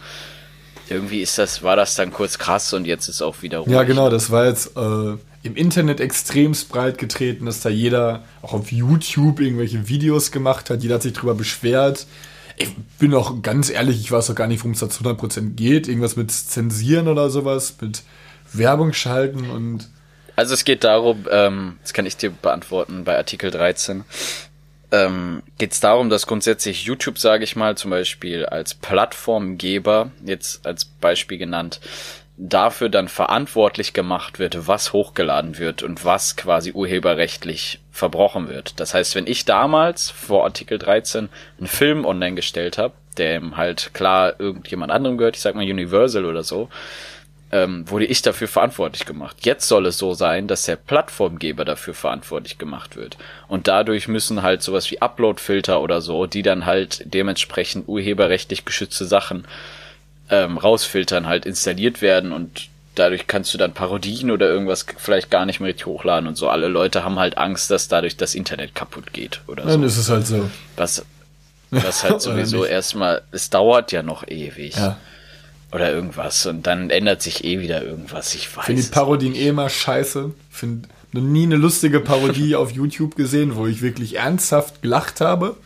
[0.88, 3.72] irgendwie ist das, war das dann kurz krass und jetzt ist auch wieder ruhig.
[3.72, 8.52] ja genau, das war jetzt äh, im Internet extremst breit getreten, dass da jeder auch
[8.52, 12.06] auf YouTube irgendwelche Videos gemacht hat, jeder hat sich drüber beschwert.
[12.56, 15.54] Ich bin auch ganz ehrlich, ich weiß auch gar nicht, worum es da zu 100%
[15.54, 15.88] geht.
[15.88, 18.02] Irgendwas mit Zensieren oder sowas, mit
[18.52, 19.88] Werbung schalten und
[20.36, 24.04] Also es geht darum, ähm, das kann ich dir beantworten bei Artikel 13.
[24.92, 30.66] Ähm, geht es darum, dass grundsätzlich YouTube, sage ich mal, zum Beispiel als Plattformgeber, jetzt
[30.66, 31.80] als Beispiel genannt,
[32.36, 38.80] dafür dann verantwortlich gemacht wird, was hochgeladen wird und was quasi urheberrechtlich verbrochen wird.
[38.80, 43.90] Das heißt, wenn ich damals vor Artikel 13 einen Film online gestellt habe, der halt
[43.92, 46.70] klar irgendjemand anderem gehört, ich sag mal Universal oder so,
[47.52, 49.38] ähm, wurde ich dafür verantwortlich gemacht.
[49.40, 53.16] Jetzt soll es so sein, dass der Plattformgeber dafür verantwortlich gemacht wird.
[53.48, 59.04] Und dadurch müssen halt sowas wie Upload-Filter oder so, die dann halt dementsprechend urheberrechtlich geschützte
[59.04, 59.46] Sachen
[60.30, 65.46] ähm, rausfiltern, halt installiert werden und dadurch kannst du dann Parodien oder irgendwas vielleicht gar
[65.46, 66.48] nicht mehr richtig hochladen und so.
[66.48, 69.86] Alle Leute haben halt Angst, dass dadurch das Internet kaputt geht oder dann so.
[69.86, 70.50] ist es halt so.
[70.76, 71.04] Was,
[71.70, 74.76] was halt sowieso erstmal, es dauert ja noch ewig.
[74.76, 74.98] Ja.
[75.72, 76.46] Oder irgendwas.
[76.46, 78.34] Und dann ändert sich eh wieder irgendwas.
[78.34, 78.66] Ich weiß.
[78.66, 80.32] finde die Parodien eh immer scheiße.
[80.50, 85.56] Finde noch nie eine lustige Parodie auf YouTube gesehen, wo ich wirklich ernsthaft gelacht habe.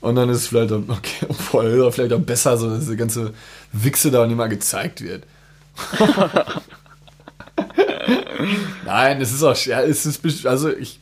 [0.00, 1.26] Und dann ist es vielleicht auch, okay,
[1.82, 3.34] auch vielleicht auch besser, so dass diese ganze
[3.72, 5.24] Wichse da nicht mal gezeigt wird.
[8.86, 10.98] Nein, es ist auch, ja, es ist, also ich,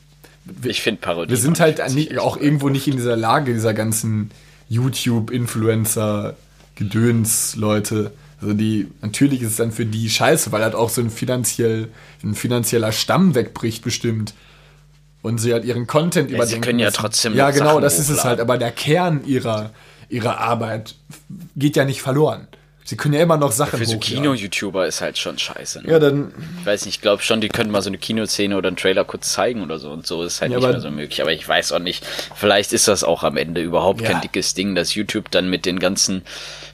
[0.65, 1.31] Ich finde Parodie.
[1.31, 4.31] wir sind halt nicht, auch irgendwo nicht in dieser Lage, dieser ganzen
[4.69, 6.37] YouTube-Influencer,
[6.79, 11.11] Gedöns-Leute, Also die, natürlich ist es dann für die scheiße, weil halt auch so ein
[11.11, 11.89] finanziell,
[12.23, 14.33] ein finanzieller Stamm wegbricht bestimmt.
[15.23, 16.63] Und sie halt ihren Content Ja, überdenken.
[16.63, 16.97] sie können ja müssen.
[16.97, 18.39] trotzdem Ja, genau, Sachen das ist es halt.
[18.41, 19.71] Aber der Kern ihrer,
[20.09, 20.95] ihrer Arbeit
[21.57, 22.47] geht ja nicht verloren.
[22.85, 23.99] Sie können ja immer noch Sachen Für so.
[23.99, 25.83] Kino-YouTuber ist halt schon scheiße.
[25.83, 25.91] Ne?
[25.91, 28.69] Ja, dann, Ich weiß nicht, ich glaube schon, die könnten mal so eine Kinoszene oder
[28.69, 31.21] einen Trailer kurz zeigen oder so und so ist halt Ja, nicht mehr so möglich.
[31.21, 34.13] Aber ich weiß auch nicht, vielleicht ist das auch am Ende überhaupt Ja.
[34.13, 36.23] kein dickes Ding, dass YouTube dann mit den ganzen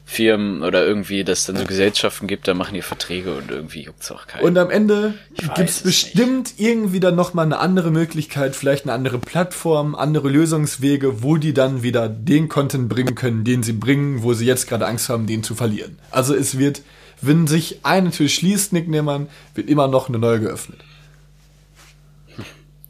[0.07, 4.13] Firmen oder irgendwie, dass dann so Gesellschaften gibt, da machen die Verträge und irgendwie juckt's
[4.13, 4.45] auch keinen.
[4.45, 5.15] Und am Ende
[5.57, 11.23] gibt's es bestimmt irgendwie dann nochmal eine andere Möglichkeit, vielleicht eine andere Plattform, andere Lösungswege,
[11.23, 14.87] wo die dann wieder den Content bringen können, den sie bringen, wo sie jetzt gerade
[14.87, 15.99] Angst haben, den zu verlieren.
[16.11, 16.83] Also es wird,
[17.23, 20.81] wenn sich eine Tür schließt, Nicknehmern, wird immer noch eine neue geöffnet.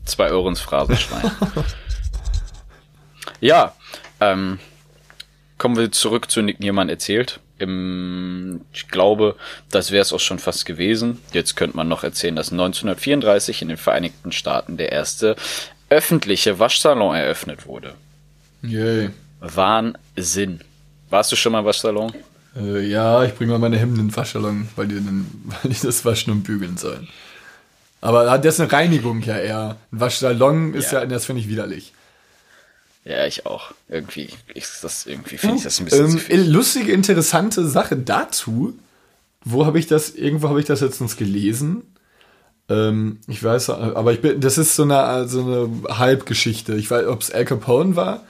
[0.04, 1.30] Zwei Euro ins Phrasenschwein.
[3.40, 3.72] ja,
[4.20, 4.58] ähm,
[5.64, 7.40] kommen wir zurück zu Nick Niermann erzählt.
[7.58, 9.34] Im, ich glaube,
[9.70, 11.22] das wäre es auch schon fast gewesen.
[11.32, 15.36] Jetzt könnte man noch erzählen, dass 1934 in den Vereinigten Staaten der erste
[15.88, 17.94] öffentliche Waschsalon eröffnet wurde.
[18.60, 19.08] Yay.
[19.40, 20.60] Wahnsinn.
[21.08, 22.12] Warst du schon mal im Waschsalon?
[22.54, 25.26] Äh, ja, ich bringe mal meine Hemden in den Waschsalon, weil die, dann,
[25.62, 27.08] weil die das waschen und bügeln sollen.
[28.02, 29.76] Aber das ist eine Reinigung ja eher.
[29.92, 31.00] Ein Waschsalon ist Ja.
[31.00, 31.94] ja, das finde ich widerlich.
[33.04, 33.72] Ja, ich auch.
[33.88, 36.50] Irgendwie ist das irgendwie finde ich das ein bisschen Ähm, zu viel.
[36.50, 38.78] lustige, interessante Sache dazu.
[39.44, 40.10] Wo habe ich das?
[40.14, 41.82] Irgendwo habe ich das letztens gelesen.
[42.70, 46.74] Ähm, ich weiß, aber ich bin, das ist so eine, so eine Halbgeschichte.
[46.76, 48.24] Ich weiß, ob es Al Capone war.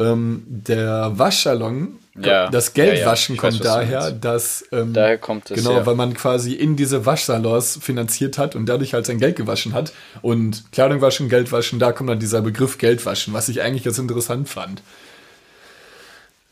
[0.00, 2.50] Ähm, der Waschsalon, Ja.
[2.50, 2.90] das Ja, ja.
[2.92, 5.86] Geldwaschen Ich weiß, kommt du daher, dass ähm, Daher kommt es, genau, ja.
[5.86, 9.92] weil man quasi in diese Waschsalons finanziert hat und dadurch halt sein Geld gewaschen hat
[10.22, 13.84] und Kleidung waschen, Geld waschen, da kommt dann dieser Begriff Geld waschen, was ich eigentlich
[13.84, 14.82] ganz interessant fand.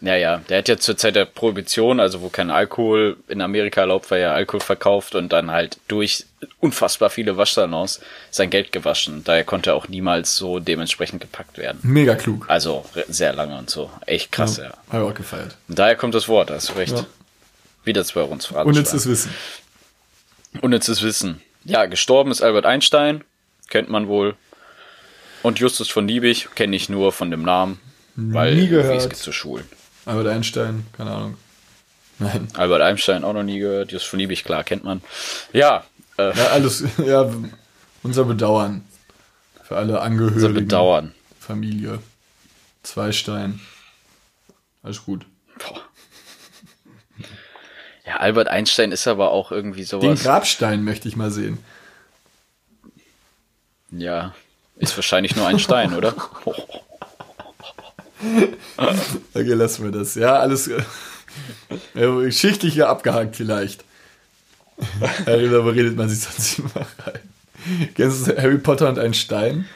[0.00, 3.80] Ja, ja, der hat ja zur Zeit der Prohibition, also wo kein Alkohol in Amerika
[3.80, 6.24] erlaubt war, ja Alkohol verkauft und dann halt durch
[6.60, 9.24] unfassbar viele Waschsalons sein Geld gewaschen.
[9.24, 11.80] Daher konnte er auch niemals so dementsprechend gepackt werden.
[11.82, 12.44] Mega klug.
[12.48, 13.90] Also sehr lange und so.
[14.06, 14.72] Echt krass, ja.
[14.90, 15.56] Habe ich auch gefeiert.
[15.66, 16.92] Und daher kommt das Wort, hast du recht.
[16.96, 17.04] Ja.
[17.82, 18.66] Wieder zwei ins Phrasenschwein.
[18.66, 19.34] Unnützes Wissen.
[20.60, 21.42] Unnützes Wissen.
[21.64, 23.24] Ja, gestorben ist Albert Einstein,
[23.68, 24.36] kennt man wohl.
[25.42, 27.80] Und Justus von Liebig kenne ich nur von dem Namen,
[28.14, 28.96] weil Nie gehört.
[28.96, 29.64] es gibt so Schulen.
[30.08, 31.36] Albert Einstein, keine Ahnung.
[32.18, 32.48] Nein.
[32.54, 35.02] Albert Einstein auch noch nie gehört, Justus von Liebig, klar, kennt man.
[35.52, 35.84] Ja,
[36.16, 37.30] äh, Ja, alles, ja,
[38.02, 38.84] unser Bedauern.
[39.62, 40.36] Für alle Angehörigen.
[40.36, 41.14] unser Bedauern.
[41.38, 41.98] Familie.
[42.82, 43.60] Zweistein.
[44.82, 45.26] Alles gut.
[45.58, 45.82] Boah.
[48.06, 50.22] Ja, Albert Einstein ist aber auch irgendwie Den sowas.
[50.22, 51.58] Grabstein möchte ich mal sehen.
[53.90, 54.34] Ja,
[54.76, 56.14] ist wahrscheinlich nur ein Stein, oder?
[59.34, 60.14] Okay, lassen wir das.
[60.14, 60.82] Ja, alles äh,
[61.94, 63.84] ja, schichtlich hier abgehakt vielleicht.
[65.26, 67.88] Darüber redet man sich sonst immer rein.
[67.94, 69.68] Kennst du Harry Potter und ein Stein?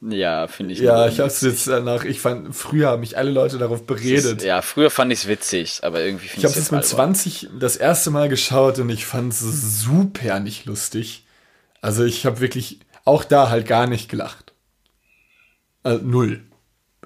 [0.00, 0.80] Ja, finde ich.
[0.80, 4.42] Ja, ich hab's jetzt danach, ich fand, früher haben mich alle Leute darauf beredet.
[4.44, 7.48] Ja, früher fand ich es witzig, aber irgendwie Ich finde habe ich es mit 20
[7.58, 9.40] das erste Mal geschaut und ich fand es
[9.80, 11.26] super nicht lustig.
[11.80, 14.52] Also ich habe wirklich auch da halt gar nicht gelacht.
[15.82, 16.44] Also null.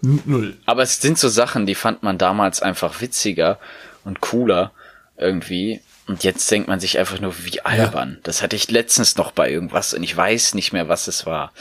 [0.01, 0.57] Null.
[0.67, 3.59] Aber es sind so Sachen, die fand man damals einfach witziger
[4.05, 4.73] und cooler
[5.17, 5.81] irgendwie.
[6.09, 8.19] Und jetzt denkt man sich einfach nur, wie albern.
[8.25, 11.53] Das hatte ich letztens noch bei irgendwas und ich weiß nicht mehr, was es war.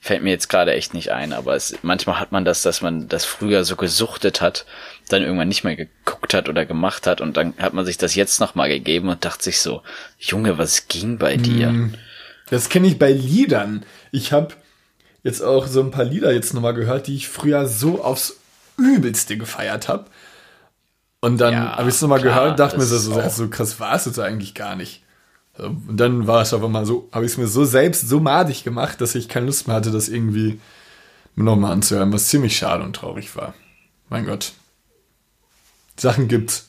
[0.00, 3.08] Fällt mir jetzt gerade echt nicht ein, aber es, manchmal hat man das, dass man
[3.08, 4.66] das früher so gesuchtet hat,
[5.08, 8.14] dann irgendwann nicht mehr geguckt hat oder gemacht hat und dann hat man sich das
[8.14, 9.82] jetzt nochmal gegeben und dachte sich so,
[10.20, 11.90] Junge, was ging bei dir?
[12.50, 13.84] Das kenne ich bei Liedern.
[14.12, 14.54] Ich habe
[15.28, 18.36] jetzt auch so ein paar Lieder jetzt nochmal gehört, die ich früher so aufs
[18.76, 20.06] Übelste gefeiert habe.
[21.20, 23.48] Und dann Ja, habe ich es nochmal gehört und dachte mir das so, so, so
[23.48, 25.02] krass war es jetzt eigentlich gar nicht.
[25.58, 28.62] Und dann war es aber mal so, habe ich es mir so selbst so madig
[28.62, 30.60] gemacht, dass ich keine Lust mehr hatte, das irgendwie
[31.34, 33.54] nochmal anzuhören, was ziemlich schade und traurig war.
[34.08, 34.52] Mein Gott.
[35.96, 36.68] Sachen gibt's.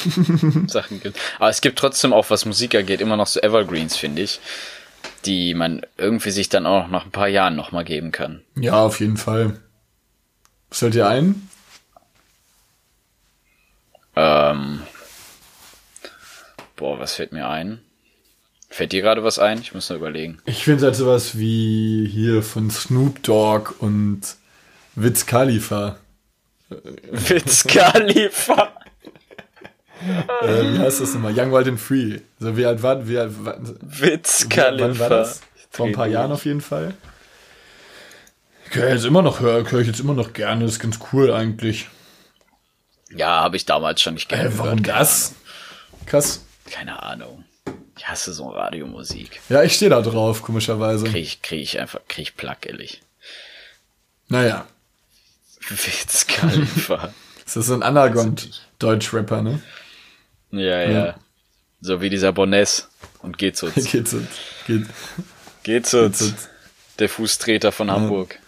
[0.66, 1.18] Sachen gibt.
[1.38, 4.38] Aber es gibt trotzdem auch, was Musik angeht, immer noch so Evergreens, finde ich,
[5.26, 8.42] die man irgendwie sich dann auch nach ein paar Jahren nochmal geben kann.
[8.56, 9.60] Ja, auf jeden Fall.
[10.68, 11.48] Was fällt dir ein?
[14.16, 14.82] Ähm,
[16.76, 17.80] boah, was fällt mir ein?
[18.68, 19.60] Fällt dir gerade was ein?
[19.60, 20.38] Ich muss nur überlegen.
[20.44, 24.20] Ich finde halt sowas wie hier von Snoop Dogg und
[24.94, 25.98] Wiz Khalifa.
[26.68, 28.72] Wiz Khalifa.
[30.42, 31.32] Äh, wie heißt das nochmal?
[31.36, 32.20] Young, Wild and Free.
[32.40, 33.32] Also wie alt war, wie alt,
[33.80, 35.40] Wiz wann war das?
[35.70, 36.94] Vor ein paar Jahren auf jeden Fall.
[38.70, 41.88] Kann ich jetzt immer noch höre ich jetzt immer noch gerne, ist ganz cool eigentlich.
[43.10, 45.34] Ja, habe ich damals schon nicht gerne Äh, warum gehört, keine das?
[46.06, 46.44] Krass.
[46.70, 47.44] Keine Ahnung.
[47.96, 49.40] Ich hasse so Radiomusik.
[49.48, 51.04] Ja, ich stehe da drauf, komischerweise.
[51.04, 53.02] Krieg ich, krieg ich einfach, krieg ich Plack, ehrlich.
[54.28, 54.66] Naja.
[55.68, 57.12] Wiz Khalifa.
[57.44, 59.60] Das ist so ein Underground-Deutsch-Rapper, ne?
[60.52, 61.14] Ja, ja, Ja.
[61.80, 62.88] So wie dieser Boness.
[63.22, 63.90] Und geht's uns.
[63.90, 64.28] Geht's uns.
[64.66, 64.86] Geht.
[65.62, 66.48] Geht's uns.
[66.98, 68.38] Der Fußtreter von Hamburg.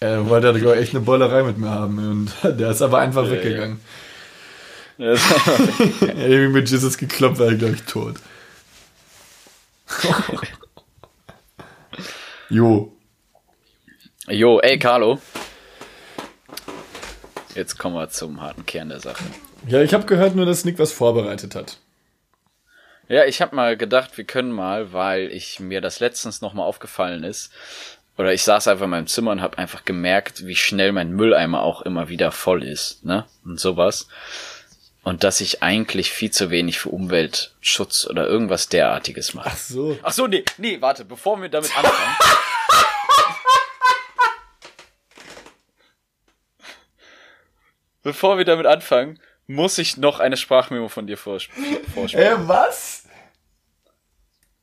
[0.00, 3.30] Er wollte glaub ich, echt eine Bollerei mit mir haben und der ist aber einfach
[3.30, 3.80] weggegangen.
[4.98, 5.12] Ja.
[6.00, 8.16] Irgendwie mit Jesus geklopft, war er, glaube ich, tot.
[12.48, 12.92] jo.
[14.28, 15.20] Jo, ey, Carlo.
[17.54, 19.24] Jetzt kommen wir zum harten Kern der Sache.
[19.68, 21.78] Ja, ich habe gehört nur, dass Nick was vorbereitet hat.
[23.08, 26.62] Ja, ich habe mal gedacht, wir können mal, weil ich mir das letztens noch mal
[26.64, 27.52] aufgefallen ist,
[28.16, 31.62] oder ich saß einfach in meinem Zimmer und habe einfach gemerkt, wie schnell mein Mülleimer
[31.62, 33.26] auch immer wieder voll ist, ne?
[33.44, 34.08] Und sowas.
[35.02, 39.50] Und dass ich eigentlich viel zu wenig für Umweltschutz oder irgendwas derartiges mache.
[39.52, 39.98] Ach so.
[40.02, 42.16] Ach so, nee, nee, warte, bevor wir damit anfangen.
[48.02, 51.50] bevor wir damit anfangen, muss ich noch eine Sprachmemo von dir vorsp
[51.94, 52.42] vorspielen.
[52.44, 53.04] Äh, was?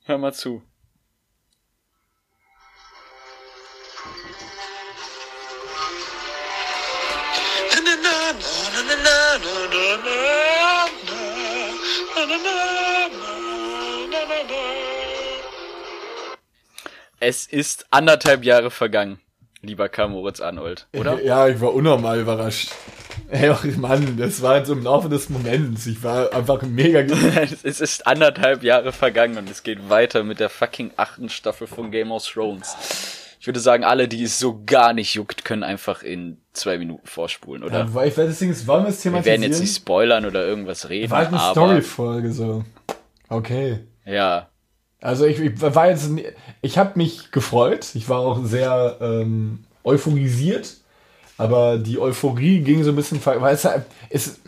[0.05, 0.61] Hör mal zu.
[17.25, 19.21] Es ist anderthalb Jahre vergangen,
[19.61, 21.23] lieber Karl Moritz Arnold, oder?
[21.23, 22.73] Ja, ich war unnormal überrascht.
[23.29, 25.85] Ey, ach, Mann, das war jetzt im Laufe des Moments.
[25.87, 26.99] Ich war einfach mega
[27.63, 31.91] es ist anderthalb Jahre vergangen und es geht weiter mit der fucking achten Staffel von
[31.91, 32.75] Game of Thrones.
[33.39, 37.05] Ich würde sagen, alle, die es so gar nicht juckt, können einfach in zwei Minuten
[37.05, 37.79] vorspulen, oder?
[37.79, 39.41] Ja, weil ich weiß, das Ding ist, wollen wir es Wir thematisieren?
[39.41, 42.63] werden jetzt nicht spoilern oder irgendwas reden, war halt eine Story-Folge so.
[43.27, 43.79] Okay.
[44.05, 44.47] ja,
[45.01, 46.09] Also ich, ich war jetzt,
[46.61, 47.87] ich habe mich gefreut.
[47.95, 50.77] Ich war auch sehr ähm, euphorisiert.
[51.37, 54.39] Aber die Euphorie ging so ein bisschen, es, halt- es,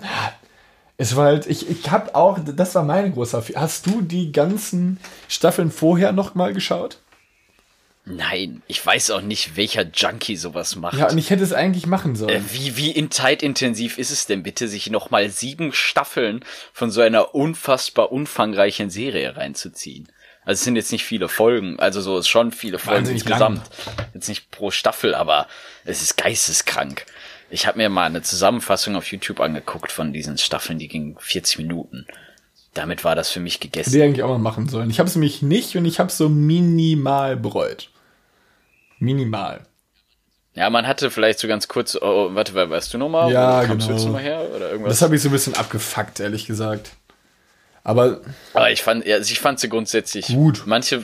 [0.98, 3.62] es war halt, ich, ich habe auch, das war mein großer Fehler.
[3.62, 7.00] Hast du die ganzen Staffeln vorher noch mal geschaut?
[8.08, 10.98] nein, ich weiß auch nicht, welcher Junkie sowas macht.
[10.98, 12.46] Ja, und ich hätte es eigentlich machen Äh, sollen.
[12.52, 17.34] Wie, wie in zeitintensiv ist es denn bitte, sich nochmal sieben Staffeln von so einer
[17.34, 20.08] unfassbar umfangreichen Serie reinzuziehen?
[20.46, 23.62] Also es sind jetzt nicht viele Folgen, also so ist schon viele Folgen Wahnsinnig insgesamt.
[24.14, 25.48] Jetzt nicht pro Staffel, aber
[25.84, 27.06] es ist geisteskrank.
[27.50, 31.58] Ich habe mir mal eine Zusammenfassung auf YouTube angeguckt von diesen Staffeln, die ging 40
[31.58, 32.06] Minuten.
[32.76, 33.92] Damit war das für mich gegessen.
[33.92, 34.90] Hätte ich eigentlich auch mal machen sollen.
[34.90, 37.90] Ich habe es nämlich nicht und ich habe es so minimal bereut.
[39.00, 39.66] Minimal.
[40.54, 43.32] Ja, man hatte vielleicht so ganz kurz, oh, warte, wer weißt du nochmal?
[43.32, 43.88] Ja, genau.
[43.88, 44.42] nochmal her?
[44.56, 44.94] Oder irgendwas?
[44.94, 46.92] Das habe ich so ein bisschen abgefuckt, ehrlich gesagt.
[47.86, 48.20] Aber
[48.54, 50.64] Aber ich fand, ja, also ich fand sie grundsätzlich Gut.
[50.66, 51.04] Manche,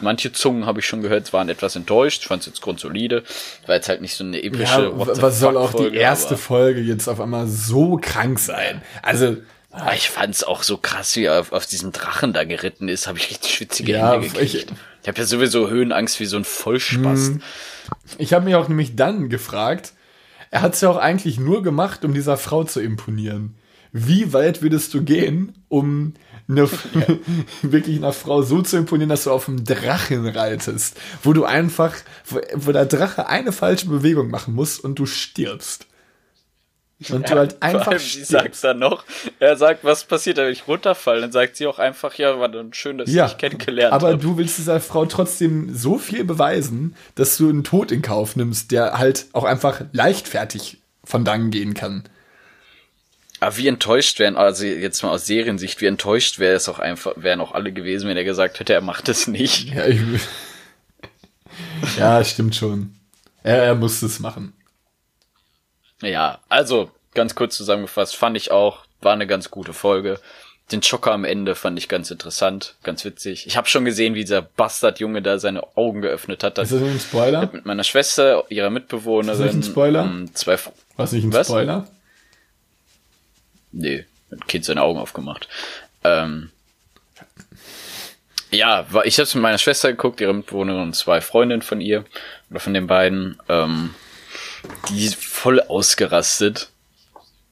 [0.00, 2.22] manche Zungen habe ich schon gehört, waren etwas enttäuscht.
[2.22, 3.22] Ich fand es jetzt grundsolide.
[3.66, 7.08] War jetzt halt nicht so eine epische ja, was soll auch die erste Folge jetzt
[7.08, 8.82] auf einmal so krank sein?
[9.02, 9.36] Also,
[9.70, 12.88] Aber ich fand es auch so krass, wie er auf, auf diesem Drachen da geritten
[12.88, 14.54] ist, habe ich richtig schwitzige Ja, Hände gekriegt.
[14.54, 14.66] ich-
[15.02, 17.34] Ich, habe ja sowieso Höhenangst wie so ein Vollspast.
[17.34, 17.42] Hm.
[18.18, 19.92] ich habe mich auch nämlich dann gefragt,
[20.50, 23.54] er hat es ja auch eigentlich nur gemacht, um dieser Frau zu imponieren.
[23.98, 26.14] Wie weit würdest du gehen, um
[26.48, 26.68] eine,
[27.62, 31.94] wirklich einer Frau so zu imponieren, dass du auf einem Drachen reitest, wo du einfach,
[32.26, 35.86] wo, wo der Drache eine falsche Bewegung machen muss und du stirbst.
[37.10, 39.04] Und du halt Vor einfach allem, sie sagt dann noch,
[39.38, 41.20] er sagt, was passiert, wenn ich runterfalle?
[41.20, 44.18] Dann sagt sie auch einfach, ja, war dann schön, dass ich dich kennengelernt aber habe.
[44.18, 48.72] du willst dieser Frau trotzdem so viel beweisen, dass du einen Tod in Kauf nimmst,
[48.72, 52.04] der halt auch einfach leichtfertig von dann gehen kann.
[53.40, 57.12] Aber wie enttäuscht wären, also jetzt mal aus Seriensicht, wie enttäuscht wäre es auch einfach,
[57.16, 59.74] wären auch alle gewesen, wenn er gesagt hätte, er macht es nicht.
[59.74, 60.00] Ja, ich,
[61.98, 62.94] ja stimmt schon.
[63.42, 64.54] Er, er musste es machen.
[66.02, 70.18] Ja, also, ganz kurz zusammengefasst, fand ich auch, war eine ganz gute Folge.
[70.72, 73.46] Den Schocker am Ende fand ich ganz interessant, ganz witzig.
[73.46, 76.58] Ich habe schon gesehen, wie dieser Bastardjunge da seine Augen geöffnet hat.
[76.58, 77.48] Ist das ein Spoiler?
[77.52, 79.32] mit meiner Schwester, ihrer Mitbewohnerin.
[79.40, 80.04] Ist das nicht ein Spoiler?
[80.04, 80.58] ähm, Zwei,
[80.96, 81.46] Was nicht ein Was?
[81.46, 81.86] Spoiler?
[83.72, 85.48] Nee, hat Kind seine Augen aufgemacht.
[86.04, 86.50] Ähm,
[88.50, 92.04] ja, ich habe mit meiner Schwester geguckt, ihre Mitbewohnerin und zwei Freundinnen von ihr
[92.50, 93.38] oder von den beiden.
[93.48, 93.94] Ähm,
[94.88, 96.70] die ist voll ausgerastet.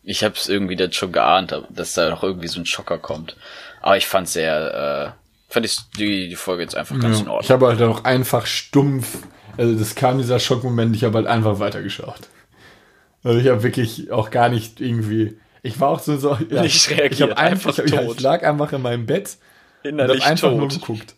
[0.03, 3.37] Ich habe es irgendwie dann schon geahnt, dass da noch irgendwie so ein Schocker kommt.
[3.83, 5.15] Aber ich fand sehr,
[5.49, 7.45] äh, fand ich die, die Folge jetzt einfach ganz in Ja, Ordnung.
[7.45, 9.19] ich habe halt auch einfach stumpf,
[9.57, 12.21] also das kam dieser Schockmoment, ich habe halt einfach weitergeschaut.
[13.23, 16.91] Also ich habe wirklich auch gar nicht irgendwie, Ich war auch so, so ja, Nicht
[16.91, 18.17] reagiert, ich hab einfach ich, tot.
[18.17, 19.39] ich lag einfach in meinem Bett
[19.83, 20.59] und Innerlich hab einfach tot.
[20.59, 21.15] nur geguckt.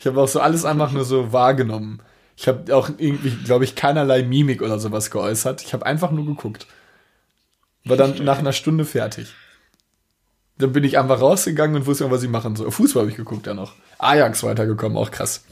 [0.00, 2.00] Ich habe auch so alles einfach nur so wahrgenommen.
[2.36, 5.62] Ich habe auch irgendwie, glaube ich, keinerlei Mimik oder sowas geäußert.
[5.62, 6.66] Ich habe einfach nur geguckt.
[7.84, 9.32] War dann nach einer Stunde fertig.
[10.58, 12.72] Dann bin ich einfach rausgegangen und wusste, was ich machen soll.
[12.72, 13.74] Fußball habe ich geguckt ja noch.
[13.98, 15.44] Ajax weitergekommen, auch krass.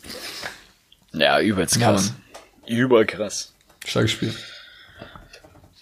[1.12, 2.14] Ja, übelst Ja, krass.
[2.66, 3.54] Übel krass.
[3.84, 4.34] Starkes Spiel.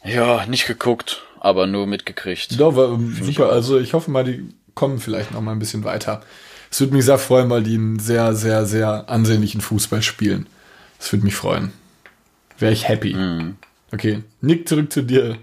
[0.05, 2.61] Ja, nicht geguckt, aber nur mitgekriegt.
[2.61, 3.51] Doch, war super.
[3.51, 6.23] Also ich hoffe mal, die kommen vielleicht noch mal ein bisschen weiter.
[6.71, 10.47] Es würde mich sehr freuen, weil die einen sehr, sehr, sehr ansehnlichen Fußball spielen.
[10.99, 11.73] Das würde mich freuen.
[12.59, 13.15] Wäre ich happy.
[13.15, 13.57] Mhm.
[13.93, 15.39] Okay, Nick, zurück zu dir.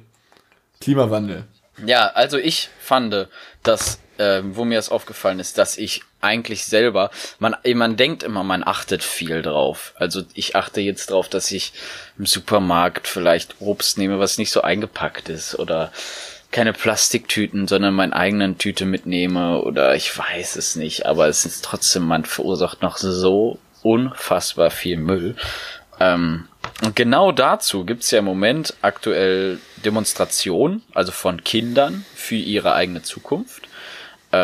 [0.80, 1.44] Klimawandel.
[1.86, 3.28] Ja, also ich fand,
[3.64, 8.44] dass, äh, wo mir das aufgefallen ist, dass ich eigentlich selber, man, man denkt immer,
[8.44, 9.94] man achtet viel drauf.
[9.98, 11.74] Also ich achte jetzt drauf, dass ich
[12.18, 15.92] im Supermarkt vielleicht Obst nehme, was nicht so eingepackt ist oder
[16.52, 21.64] keine Plastiktüten, sondern meine eigenen Tüte mitnehme oder ich weiß es nicht, aber es ist
[21.64, 25.36] trotzdem, man verursacht noch so unfassbar viel Müll.
[26.00, 26.48] Ähm,
[26.84, 33.02] und genau dazu gibt's ja im Moment aktuell Demonstrationen, also von Kindern für ihre eigene
[33.02, 33.64] Zukunft.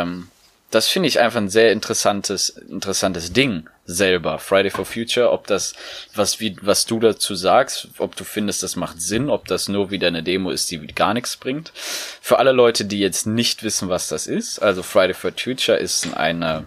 [0.02, 0.28] Ähm,
[0.74, 4.39] das finde ich einfach ein sehr interessantes, interessantes Ding selber.
[4.39, 5.74] Friday for Future, ob das,
[6.16, 9.91] was, wie, was du dazu sagst, ob du findest, das macht Sinn, ob das nur
[9.91, 11.72] wieder eine Demo ist, die gar nichts bringt.
[11.76, 16.18] Für alle Leute, die jetzt nicht wissen, was das ist, also Friday for Future ist
[16.18, 16.66] eine,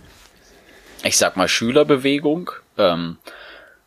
[1.03, 3.17] ich sag mal, Schülerbewegung, ähm,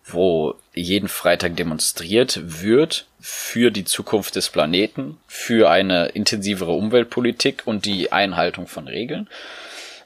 [0.03, 7.85] wo jeden Freitag demonstriert wird für die Zukunft des Planeten, für eine intensivere Umweltpolitik und
[7.85, 9.27] die Einhaltung von Regeln.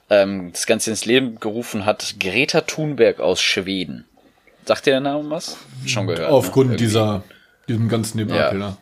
[0.09, 4.05] Ähm, das Ganze ins Leben gerufen hat Greta Thunberg aus Schweden.
[4.65, 5.57] Sagt dir der Name was?
[5.85, 6.31] Schon gehört.
[6.31, 6.75] Aufgrund ne?
[6.77, 7.23] Dieser,
[7.67, 8.59] diesem ganzen Debakel.
[8.59, 8.77] Ja.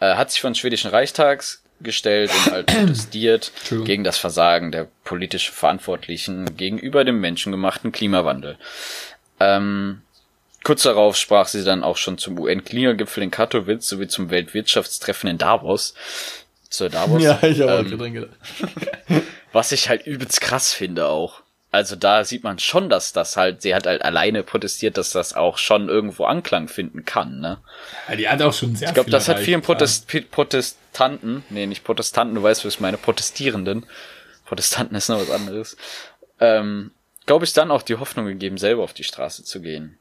[0.00, 3.52] Äh, hat sich von schwedischen Reichstags gestellt und halt protestiert
[3.84, 8.56] gegen das Versagen der politisch Verantwortlichen gegenüber dem menschengemachten Klimawandel.
[9.40, 10.02] Ähm,
[10.64, 15.38] kurz darauf sprach sie dann auch schon zum UN-Klimagipfel in Katowice sowie zum Weltwirtschaftstreffen in
[15.38, 15.94] Davos.
[16.68, 17.22] Zur Davos.
[17.22, 18.36] Ja, ich habe auch ähm, drin gedacht.
[19.52, 21.42] was ich halt übelst krass finde auch.
[21.70, 25.34] Also da sieht man schon, dass das halt, sie hat halt alleine protestiert, dass das
[25.34, 27.58] auch schon irgendwo Anklang finden kann, ne?
[28.08, 29.60] Ja, die hat auch schon sehr Ich glaube, das hat vielen.
[29.60, 33.84] Protest Protestanten, nee, nicht Protestanten, du weißt, was ich meine, Protestierenden,
[34.46, 35.76] Protestanten ist noch was anderes,
[36.40, 36.92] ähm,
[37.26, 39.98] glaube ich, dann auch die Hoffnung gegeben, selber auf die Straße zu gehen.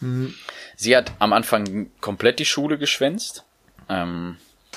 [0.00, 0.34] Mhm.
[0.76, 3.44] Sie hat am Anfang komplett die Schule geschwänzt,
[3.88, 4.36] ähm,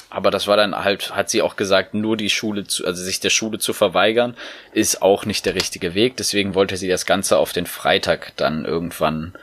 [0.09, 3.19] aber das war dann halt, hat sie auch gesagt, nur die Schule zu, also sich
[3.19, 4.35] der Schule zu verweigern,
[4.73, 6.17] ist auch nicht der richtige Weg.
[6.17, 9.33] Deswegen wollte sie das Ganze auf den Freitag dann irgendwann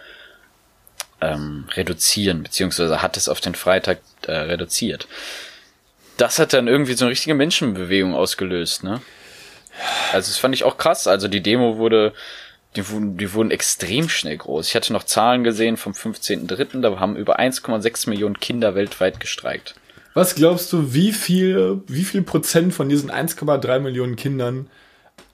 [1.20, 5.07] ähm, reduzieren, beziehungsweise hat es auf den Freitag äh, reduziert.
[6.16, 9.03] Das hat dann irgendwie so eine richtige Menschenbewegung ausgelöst, ne?
[10.12, 11.07] Also das fand ich auch krass.
[11.07, 12.14] Also die Demo wurde,
[12.77, 14.68] die wurden, die wurden extrem schnell groß.
[14.68, 19.74] Ich hatte noch Zahlen gesehen vom 15.03., da haben über 1,6 Millionen Kinder weltweit gestreikt.
[20.14, 24.70] Was glaubst du, wie viel, wie viel Prozent von diesen 1,3 Millionen Kindern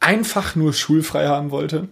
[0.01, 1.88] einfach nur schulfrei haben wollte?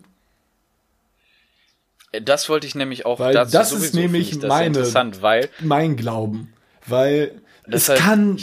[2.22, 5.96] Das wollte ich nämlich auch Weil dazu das ist nämlich ich meine- interessant, weil Mein
[5.96, 6.53] Glauben.
[6.86, 8.38] Weil Das es heißt- kann.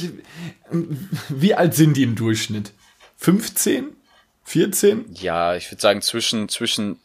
[1.28, 2.72] Wie alt sind die im Durchschnitt?
[3.18, 3.97] 15?
[4.48, 5.06] 14?
[5.14, 6.98] ja, ich würde sagen zwischen zwischen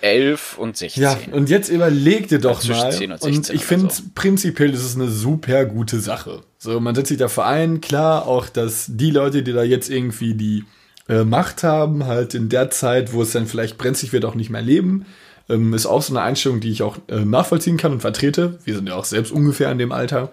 [0.00, 1.02] 11 und 16.
[1.02, 2.92] Ja, und jetzt überleg dir doch Ja, zwischen mal.
[2.92, 4.02] 10 und Und 16 ich finde, so.
[4.14, 6.42] prinzipiell ist es eine super gute Sache.
[6.58, 10.34] So, man setzt sich dafür ein, klar, auch, dass die Leute, die da jetzt irgendwie
[10.34, 10.64] die
[11.08, 14.50] äh, Macht haben, halt in der Zeit, wo es dann vielleicht brenzlig wird, auch nicht
[14.50, 15.06] mehr leben.
[15.48, 18.58] Ähm, ist auch so eine Einstellung, die ich auch äh, nachvollziehen kann und vertrete.
[18.64, 20.32] Wir sind ja auch selbst ungefähr in dem Alter.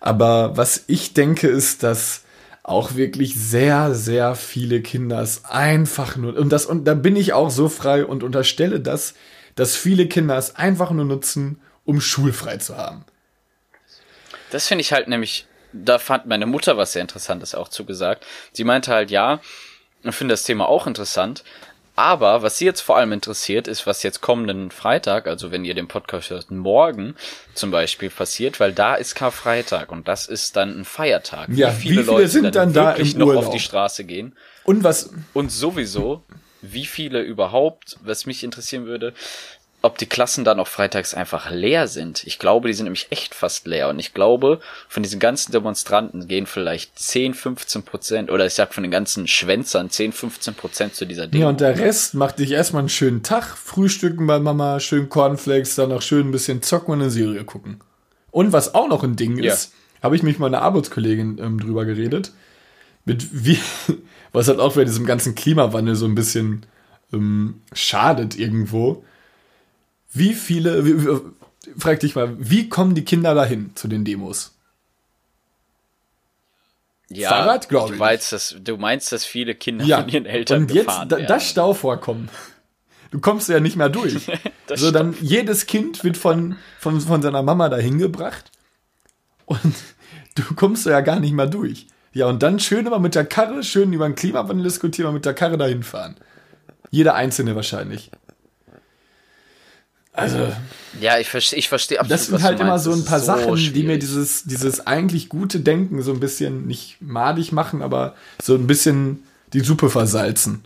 [0.00, 2.22] Aber was ich denke, ist, dass
[2.64, 7.34] auch wirklich sehr, sehr viele Kinder es einfach nur, und das, und da bin ich
[7.34, 9.14] auch so frei und unterstelle das,
[9.54, 13.04] dass viele Kinder es einfach nur nutzen, um schulfrei zu haben.
[14.50, 18.24] Das finde ich halt nämlich, da fand meine Mutter was sehr Interessantes auch zugesagt.
[18.52, 19.40] Sie meinte halt, ja,
[20.02, 21.44] ich finde das Thema auch interessant,
[21.96, 25.74] aber was sie jetzt vor allem interessiert, ist, was jetzt kommenden Freitag, also wenn ihr
[25.74, 27.14] den Podcast hört, morgen
[27.54, 31.50] zum Beispiel passiert, weil da ist Karfreitag und das ist dann ein Feiertag.
[31.50, 33.46] Ja, wie viele sind dann da wirklich im noch Urlaub?
[33.46, 34.36] auf die Straße gehen?
[34.64, 36.24] Und was, Und sowieso,
[36.62, 39.12] wie viele überhaupt, was mich interessieren würde,
[39.84, 42.24] ob die Klassen dann auch freitags einfach leer sind.
[42.24, 43.90] Ich glaube, die sind nämlich echt fast leer.
[43.90, 48.72] Und ich glaube, von diesen ganzen Demonstranten gehen vielleicht 10, 15 Prozent, oder ich sag
[48.72, 51.42] von den ganzen Schwänzern 10, 15 Prozent zu dieser Demo.
[51.44, 55.74] ja, und der Rest macht dich erstmal einen schönen Tag, frühstücken bei Mama, schön Cornflakes,
[55.74, 57.80] dann noch schön ein bisschen zocken und eine Serie gucken.
[58.30, 59.52] Und was auch noch ein Ding Ja.
[59.52, 59.72] ist,
[60.02, 62.32] habe ich mich mit meiner Arbeitskollegin ähm, drüber geredet.
[63.04, 63.58] Mit wie,
[64.32, 66.64] was halt auch bei diesem ganzen Klimawandel so ein bisschen
[67.12, 69.04] ähm, schadet irgendwo.
[70.14, 71.20] Wie viele, wie, wie,
[71.76, 74.52] frag dich mal, wie kommen die Kinder dahin zu den Demos?
[77.10, 77.98] Ja, Fahrrad, glaub du ich.
[77.98, 81.26] Meinst, dass, du meinst, dass viele Kinder Ja, von ihren Eltern und jetzt da, werden.
[81.26, 82.30] das Stauvorkommen.
[83.10, 84.26] Du kommst ja nicht mehr durch.
[84.76, 88.50] So dann jedes Kind wird von, von, von seiner Mama dahin gebracht
[89.44, 89.74] und
[90.36, 91.86] du kommst ja gar nicht mehr durch.
[92.14, 95.26] Ja, und dann schön immer mit der Karre, schön über den Klimawandel diskutieren, mal mit
[95.26, 96.16] der Karre dahin fahren.
[96.90, 98.10] Jeder Einzelne wahrscheinlich.
[100.16, 100.48] Also,
[101.00, 102.12] Ja, ich verstehe, ich verstehe absolut.
[102.20, 104.00] das sind halt immer so ein paar Sachen, die mir schwierig.
[104.00, 109.24] dieses, dieses eigentlich gute Denken so ein bisschen nicht madig machen, aber so ein bisschen
[109.52, 110.64] die Suppe versalzen.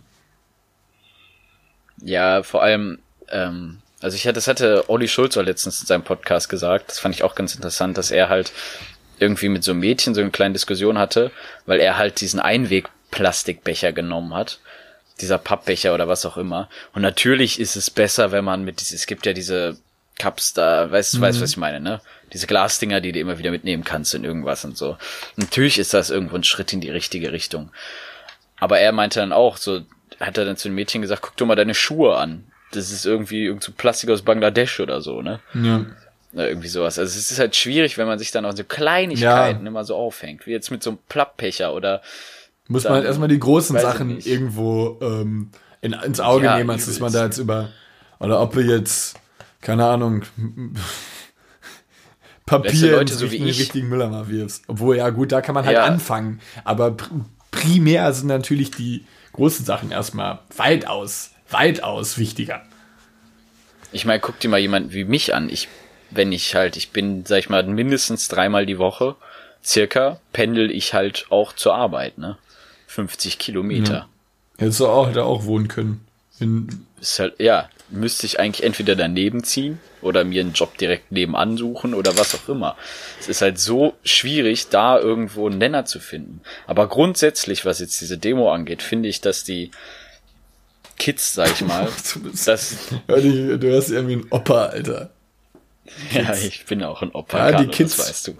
[2.01, 6.03] Ja, vor allem, ähm, also ich hatte, das hatte Olli Schulz auch letztens in seinem
[6.03, 6.89] Podcast gesagt.
[6.89, 8.51] Das fand ich auch ganz interessant, dass er halt
[9.17, 11.31] irgendwie mit so einem Mädchen so eine kleine Diskussion hatte,
[11.65, 14.59] weil er halt diesen Einwegplastikbecher genommen hat.
[15.21, 16.69] Dieser Pappbecher oder was auch immer.
[16.93, 19.77] Und natürlich ist es besser, wenn man mit, es gibt ja diese
[20.17, 22.01] Cups da, weißt du, weißt, was ich meine, ne?
[22.33, 24.97] Diese Glasdinger, die du immer wieder mitnehmen kannst in irgendwas und so.
[25.35, 27.71] Natürlich ist das irgendwo ein Schritt in die richtige Richtung.
[28.59, 29.81] Aber er meinte dann auch, so,
[30.19, 32.43] hat er dann zu den Mädchen gesagt, guck dir mal deine Schuhe an.
[32.71, 35.39] Das ist irgendwie irgend so Plastik aus Bangladesch oder so, ne?
[35.55, 35.85] Ja.
[36.33, 36.99] Oder irgendwie sowas.
[36.99, 40.45] Also es ist halt schwierig, wenn man sich dann auch so Kleinigkeiten immer so aufhängt,
[40.45, 42.03] wie jetzt mit so einem Plappbecher oder
[42.69, 45.49] Muss man halt erstmal die großen Sachen irgendwo ähm,
[45.81, 47.69] in, ins Auge Ja, nehmen, als dass man da jetzt über.
[48.19, 49.19] Oder ob wir jetzt,
[49.61, 50.23] keine Ahnung,
[52.45, 54.63] Papier Leute, so wie richtigen, ich- richtigen Mülleimer wirfst.
[54.67, 55.83] Obwohl, ja gut, da kann man halt Ja.
[55.85, 56.39] anfangen.
[56.63, 57.09] Aber pr
[57.51, 62.61] primär sind natürlich die großen Sachen erstmal weitaus, weitaus wichtiger.
[63.91, 65.49] Ich meine, guck dir mal jemanden wie mich an.
[65.49, 65.67] Ich,
[66.11, 69.15] wenn ich halt, ich bin, sag ich mal, mindestens dreimal die Woche,
[69.65, 72.37] circa, pendel ich halt auch zur Arbeit, ne?
[72.89, 74.09] 50 Kilometer.
[74.57, 76.05] Hättest du auch, hätte auch wohnen können.
[76.99, 81.55] Ist halt, ja, müsste ich eigentlich entweder daneben ziehen oder mir einen Job direkt nebenan
[81.55, 82.75] suchen oder was auch immer.
[83.19, 86.41] Es ist halt so schwierig, da irgendwo einen Nenner zu finden.
[86.65, 89.69] Aber grundsätzlich, was jetzt diese Demo angeht, finde ich, dass die
[90.97, 95.11] Kids, sag ich mal, du, bist, das, dich, du hörst irgendwie ein Opa, Alter.
[96.11, 97.97] ja, ich bin auch ein Opfer, Ja, die Kids.
[97.97, 98.37] das weißt du.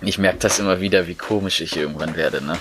[0.00, 2.56] Ich merke das immer wieder, wie komisch ich irgendwann werde, ne?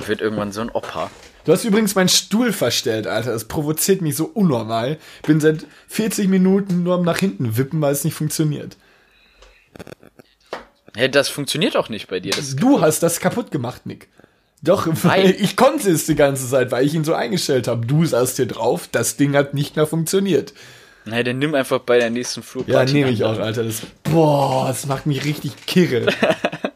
[0.00, 1.10] Ich wird irgendwann so ein Opa.
[1.44, 3.32] Du hast übrigens meinen Stuhl verstellt, Alter.
[3.32, 4.98] Das provoziert mich so unnormal.
[5.26, 8.76] Bin seit 40 Minuten nur am nach hinten wippen, weil es nicht funktioniert.
[10.94, 12.32] Hey, das funktioniert auch nicht bei dir.
[12.32, 14.08] Das Du hast das kaputt gemacht, Nick.
[14.62, 15.36] Doch, weil Nein.
[15.38, 17.86] ich konnte es die ganze Zeit, weil ich ihn so eingestellt habe.
[17.86, 20.52] Du saßt hier drauf, das Ding hat nicht mehr funktioniert.
[21.08, 22.92] Hey, dann nimm einfach bei der nächsten Ja, Flugparty.
[22.92, 23.62] nehme ich auch, Alter.
[23.64, 26.06] Das, boah, das macht mich richtig kirre.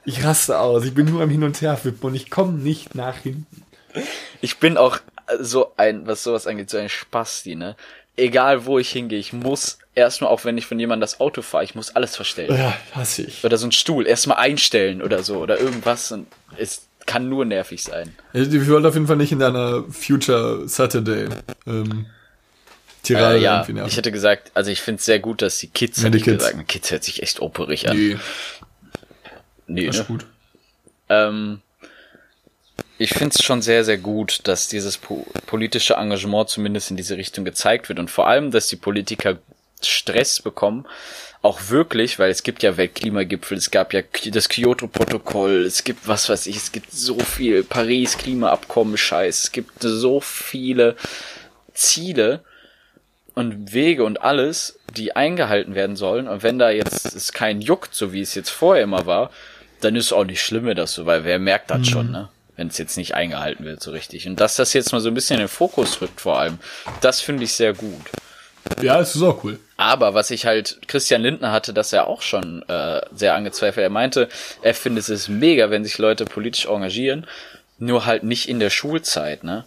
[0.06, 0.84] Ich raste aus.
[0.84, 3.62] Ich bin nur am Hin und Her wippen und ich komme nicht nach hinten.
[4.40, 4.98] Ich bin auch
[5.38, 7.76] so ein, was sowas angeht, so ein Spasti, ne?
[8.16, 11.62] Egal wo ich hingehe, ich muss erstmal, auch wenn ich von jemandem das Auto fahre,
[11.62, 12.52] ich muss alles verstellen.
[12.56, 13.44] Ja, hasse ich.
[13.44, 16.10] Oder so ein Stuhl, erstmal einstellen oder so, oder irgendwas.
[16.10, 16.26] Und
[16.56, 18.12] es kann nur nervig sein.
[18.32, 21.28] Ich wollte auf jeden Fall nicht in deiner Future Saturday
[21.68, 22.06] ähm,
[23.02, 25.98] Tirade Äh, ja, ich hätte gesagt, also ich finde es sehr gut, dass die Kids,
[25.98, 26.44] Ja, hätte die ich Kids.
[26.44, 27.96] gesagt, Kids hört sich echt operig an.
[27.96, 28.16] Nee,
[29.66, 30.02] Nee, das ne?
[30.02, 30.26] ist gut.
[31.08, 31.60] Ähm,
[32.98, 37.16] ich finde es schon sehr, sehr gut, dass dieses po politische Engagement zumindest in diese
[37.16, 39.38] Richtung gezeigt wird und vor allem, dass die Politiker
[39.82, 40.86] Stress bekommen,
[41.40, 46.28] auch wirklich, weil es gibt ja Weltklimagipfel, es gab ja das Kyoto-Protokoll, es gibt was
[46.28, 50.96] weiß ich, es gibt so viel Paris-Klimaabkommen, Scheiß, es gibt so viele
[51.72, 52.44] Ziele
[53.34, 56.28] und Wege und alles, die eingehalten werden sollen.
[56.28, 59.30] Und wenn da jetzt es kein juckt, so wie es jetzt vorher immer war,
[59.80, 62.28] dann ist auch nicht schlimm, das so, weil wer merkt das schon, ne?
[62.56, 64.28] Wenn es jetzt nicht eingehalten wird so richtig.
[64.28, 66.58] Und dass das jetzt mal so ein bisschen in den Fokus rückt vor allem,
[67.00, 68.10] das finde ich sehr gut.
[68.82, 69.58] Ja, es ist auch cool.
[69.78, 73.82] Aber was ich halt, Christian Lindner hatte das ja auch schon äh, sehr angezweifelt.
[73.82, 74.28] Er meinte,
[74.62, 77.26] er findet es mega, wenn sich Leute politisch engagieren,
[77.78, 79.64] nur halt nicht in der Schulzeit, ne?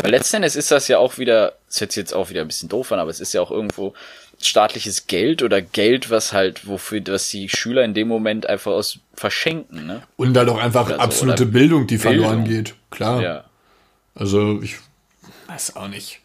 [0.00, 2.46] Weil letzten Endes ist das ja auch wieder, das hört sich jetzt auch wieder ein
[2.48, 3.94] bisschen doof an, aber es ist ja auch irgendwo
[4.40, 8.98] staatliches Geld oder Geld, was halt, wofür, was die Schüler in dem Moment einfach aus
[9.14, 10.02] verschenken, ne?
[10.16, 12.24] Und da doch einfach Oder so, absolute oder Bildung, die Bildung.
[12.24, 12.74] verloren geht.
[12.90, 13.22] Klar.
[13.22, 13.44] Ja.
[14.14, 14.76] Also, ich
[15.46, 16.20] weiß auch nicht.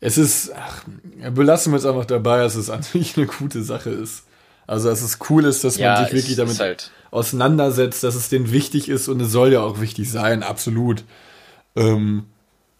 [0.00, 0.84] Es ist, ach,
[1.32, 4.24] belassen wir es einfach dabei, dass es an sich eine gute Sache ist.
[4.66, 8.14] Also, dass es cool ist, dass Ja, man sich es wirklich damit halt- auseinandersetzt, dass
[8.14, 11.02] es denen wichtig ist und es soll ja auch wichtig sein, absolut.
[11.76, 12.24] Ähm,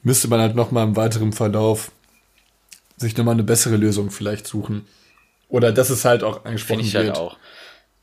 [0.03, 1.90] müsste man halt nochmal im weiteren Verlauf
[2.96, 4.86] sich nochmal eine bessere Lösung vielleicht suchen.
[5.48, 7.07] Oder dass es halt auch angesprochen Finde ich wird.
[7.09, 7.36] halt auch.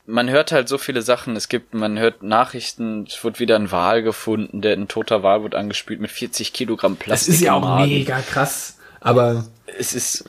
[0.06, 1.36] man hört halt so viele Sachen.
[1.36, 5.42] Es gibt, man hört Nachrichten, es wird wieder ein Wal gefunden, der ein toter Wal
[5.42, 7.28] wird angespült mit 40 Kilogramm Plastik.
[7.28, 7.90] Das ist ja im auch Magen.
[7.92, 8.76] mega krass.
[9.00, 9.44] Aber
[9.78, 10.24] Es ist,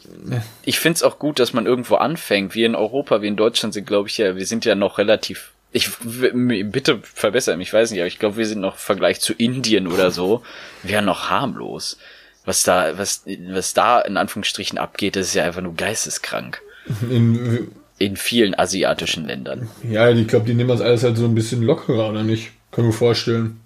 [0.63, 2.53] ich find's auch gut, dass man irgendwo anfängt.
[2.53, 5.51] Wir in Europa, wir in Deutschland sind, glaube ich, ja, wir sind ja noch relativ,
[5.72, 9.20] ich, bitte verbessere mich, ich weiß nicht, aber ich glaube, wir sind noch im Vergleich
[9.20, 10.43] zu Indien oder so,
[10.84, 11.97] wir sind noch harmlos.
[12.45, 16.61] Was da, was, was da in Anführungsstrichen abgeht, ist ja einfach nur geisteskrank.
[17.09, 19.70] in, In vielen asiatischen Ländern.
[19.84, 22.51] ja, ich glaube, die nehmen das alles halt so ein bisschen lockerer, oder nicht?
[22.72, 23.59] Können wir vorstellen.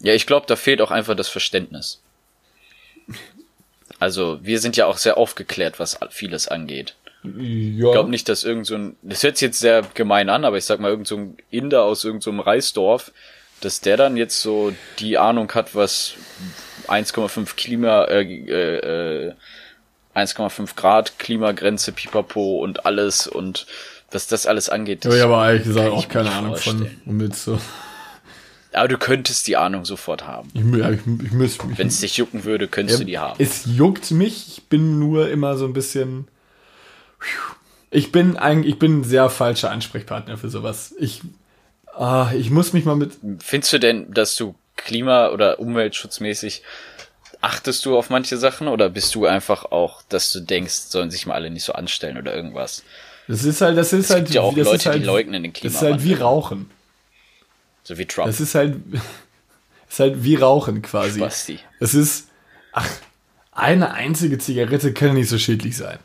[0.00, 2.00] Ja, ich glaube, da fehlt auch einfach das Verständnis.
[4.00, 6.96] Also, wir sind ja auch sehr aufgeklärt, was vieles angeht.
[7.24, 7.86] Ja.
[7.86, 10.58] Ich glaube nicht, dass irgend so ein, das hört sich jetzt sehr gemein an, aber
[10.58, 13.12] ich sag mal, irgend so ein Inder aus irgendeinem so einem Reisdorf,
[13.60, 16.14] dass der dann jetzt so die Ahnung hat, was
[16.86, 19.32] 1,5 Klima, äh, äh, äh,
[20.14, 23.66] 1,5 Grad Klimagrenze, Pipapo und alles und
[24.10, 25.04] was das alles angeht.
[25.04, 27.02] Ja, ich habe ehrlich gesagt ich auch keine Ahnung von, vorstellen.
[27.06, 27.58] um jetzt so.
[28.72, 30.50] Aber du könntest die Ahnung sofort haben.
[30.52, 31.78] Ich, ja, ich, ich müsste mich.
[31.78, 33.42] Wenn es dich jucken würde, könntest du die haben.
[33.42, 36.26] Es juckt mich, ich bin nur immer so ein bisschen.
[37.90, 40.94] Ich bin eigentlich, ich bin ein sehr falscher Ansprechpartner für sowas.
[40.98, 41.22] Ich,
[41.94, 43.12] ah, ich muss mich mal mit.
[43.38, 46.62] Findest du denn, dass du Klima- oder Umweltschutzmäßig
[47.40, 51.26] achtest du auf manche Sachen oder bist du einfach auch, dass du denkst, sollen sich
[51.26, 52.82] mal alle nicht so anstellen oder irgendwas?
[53.28, 55.42] Das ist halt, das ist halt, gibt ja auch das Leute, ist halt, die leugnen
[55.42, 56.22] den Das ist halt wie Klimawandel.
[56.22, 56.70] Rauchen.
[57.82, 58.26] So wie Trump.
[58.26, 58.76] Das ist halt,
[59.88, 61.20] ist halt wie Rauchen quasi.
[61.20, 61.58] Basti.
[61.80, 62.28] Es ist,
[62.72, 62.88] ach,
[63.52, 65.98] eine einzige Zigarette kann nicht so schädlich sein.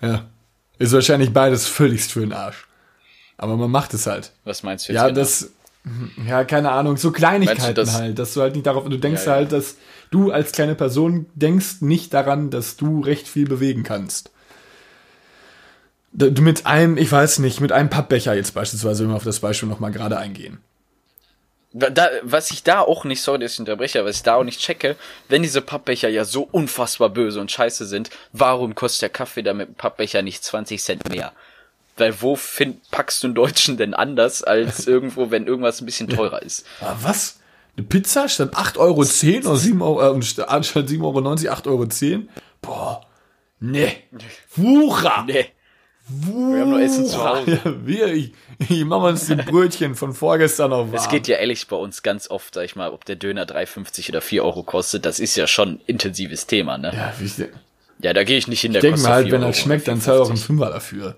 [0.00, 0.26] Ja.
[0.78, 2.66] Ist wahrscheinlich beides völligst für den Arsch.
[3.36, 4.32] Aber man macht es halt.
[4.44, 5.00] Was meinst du jetzt?
[5.00, 5.20] Ja, genau?
[5.20, 5.50] das,
[6.26, 9.32] ja, keine Ahnung, so Kleinigkeiten das- halt, dass du halt nicht darauf, du denkst Ja,
[9.32, 9.36] ja.
[9.38, 9.76] halt, dass
[10.10, 14.30] du als kleine Person denkst nicht daran, dass du recht viel bewegen kannst.
[16.12, 19.40] Du mit einem, ich weiß nicht, mit einem Pappbecher jetzt beispielsweise, wenn wir auf das
[19.40, 20.58] Beispiel nochmal gerade eingehen.
[21.72, 24.58] Da, was ich da auch nicht, sorry, dass ich unterbreche, was ich da auch nicht
[24.58, 24.96] checke,
[25.28, 29.52] wenn diese Pappbecher ja so unfassbar böse und scheiße sind, warum kostet der Kaffee da
[29.52, 31.32] mit dem Pappbecher nicht 20 Cent mehr?
[31.98, 36.08] Weil wo find, packst du einen Deutschen denn anders als irgendwo, wenn irgendwas ein bisschen
[36.08, 36.64] teurer ist?
[36.80, 37.38] Ah, was?
[37.76, 41.66] Eine Pizza statt 8,10 Euro oder 7 Euro, äh, statt anstatt 7,90 Euro, 8,10
[42.14, 42.22] Euro?
[42.62, 43.06] Boah.
[43.60, 44.04] Nee.
[44.56, 45.24] Wucher.
[45.26, 45.46] Nee.
[46.08, 47.60] Wir haben nur Essen zu Hause.
[47.64, 50.94] Ja, wir, ich, ich mach mal uns die Brötchen von vorgestern noch warm.
[50.94, 54.08] Es geht ja ehrlich bei uns ganz oft, sag ich mal, ob der Döner 3,50
[54.08, 56.92] oder 4 Euro kostet, das ist ja schon ein intensives Thema, ne?
[56.94, 57.48] Ja, wie ich, ich
[58.00, 60.00] Ja, da gehe ich nicht hin, der denke mir halt, 4 wenn das schmeckt, dann
[60.00, 60.44] zahl auch einen 4,50.
[60.46, 61.16] Fünfer dafür.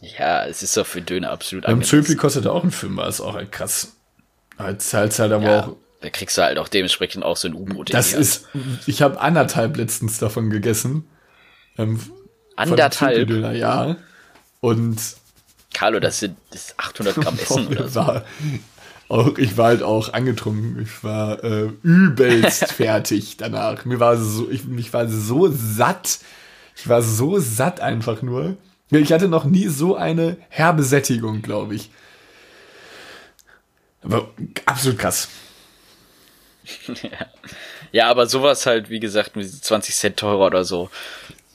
[0.00, 1.82] Ja, es ist doch für Döner absolut Beim.
[1.82, 3.96] Zöpli kostet er auch ein Fünfer, ist auch halt krass.
[4.56, 5.76] Halt zahlst halt aber Ja, auch.
[6.02, 7.92] da kriegst du halt auch dementsprechend auch so ein U-Boot.
[7.92, 8.46] Das ist,
[8.86, 11.08] ich habe anderthalb letztens davon gegessen.
[11.76, 12.00] Ähm,
[12.58, 13.16] anderthalb.
[13.16, 13.96] Zöpli-Döner, ja.
[14.60, 15.00] Und
[15.72, 18.00] Carlo, das sind das ist 800 Gramm Essen oder so.
[18.00, 18.24] war
[19.08, 20.82] auch, ich war halt auch angetrunken.
[20.82, 23.84] Ich war äh, übelst fertig danach.
[23.84, 26.18] Mir war so, ich, ich war so satt.
[26.76, 28.56] Ich war so satt einfach nur.
[28.90, 31.90] Ich hatte noch nie so eine herbe Sättigung, glaube ich.
[34.02, 34.30] Aber
[34.66, 35.28] absolut krass.
[37.90, 40.90] Ja, aber sowas halt, wie gesagt, mit 20 Cent teurer oder so.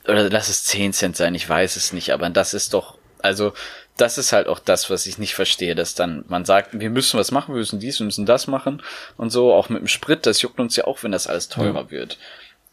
[0.05, 3.53] Oder lass es 10 Cent sein, ich weiß es nicht, aber das ist doch, also,
[3.97, 7.19] das ist halt auch das, was ich nicht verstehe, dass dann man sagt, wir müssen
[7.19, 8.81] was machen, wir müssen dies, wir müssen das machen
[9.17, 11.91] und so, auch mit dem Sprit, das juckt uns ja auch, wenn das alles teurer
[11.91, 12.17] wird.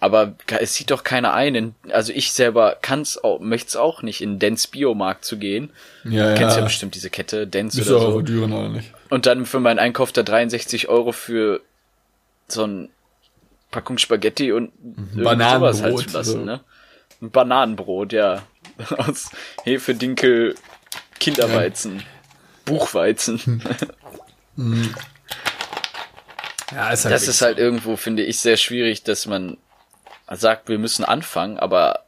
[0.02, 4.02] Aber es sieht doch keiner ein, in, also ich selber kann's auch, möchte es auch
[4.02, 5.70] nicht, in Dens Biomarkt zu gehen.
[6.04, 6.64] Ja, Du kennst ja ja.
[6.64, 8.22] bestimmt diese Kette, Dens oder auch so.
[8.22, 8.90] Düren auch nicht.
[9.10, 11.60] Und dann für meinen Einkauf da 63 Euro für
[12.48, 12.88] so ein
[13.70, 14.72] Packung Spaghetti und
[15.14, 16.44] Bananenbrot, sowas halt zu lassen, so.
[16.44, 16.60] ne?
[17.20, 18.42] Ein Bananenbrot, ja.
[18.96, 19.30] Aus
[19.64, 20.54] Hefe, Dinkel,
[21.18, 22.02] Kinderweizen,
[22.64, 23.62] Buchweizen.
[26.72, 29.58] Ja, ist halt Das ist halt irgendwo, finde ich, sehr schwierig, dass man
[30.30, 32.04] sagt, wir müssen anfangen, aber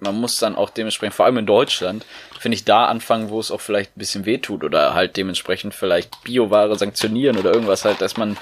[0.00, 2.04] man muss dann auch dementsprechend, vor allem in Deutschland,
[2.38, 6.22] finde ich, da anfangen, wo es auch vielleicht ein bisschen wehtut oder halt dementsprechend vielleicht
[6.24, 8.36] Bioware sanktionieren oder irgendwas halt, dass man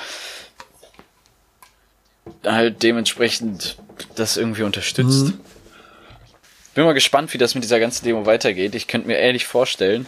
[2.45, 3.77] halt dementsprechend
[4.17, 5.33] das irgendwie unterstützt.
[6.75, 8.75] Bin mal gespannt, wie das mit dieser ganzen Demo weitergeht.
[8.75, 10.07] Ich könnte mir ehrlich vorstellen,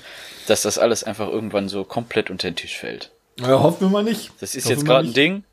[0.49, 3.11] dass das alles einfach irgendwann so komplett unter den Tisch fällt.
[3.41, 4.31] ja, hoffen wir mal nicht.
[4.41, 5.15] Das ist Hoffen jetzt gerade ein.
[5.15, 5.45] Ding,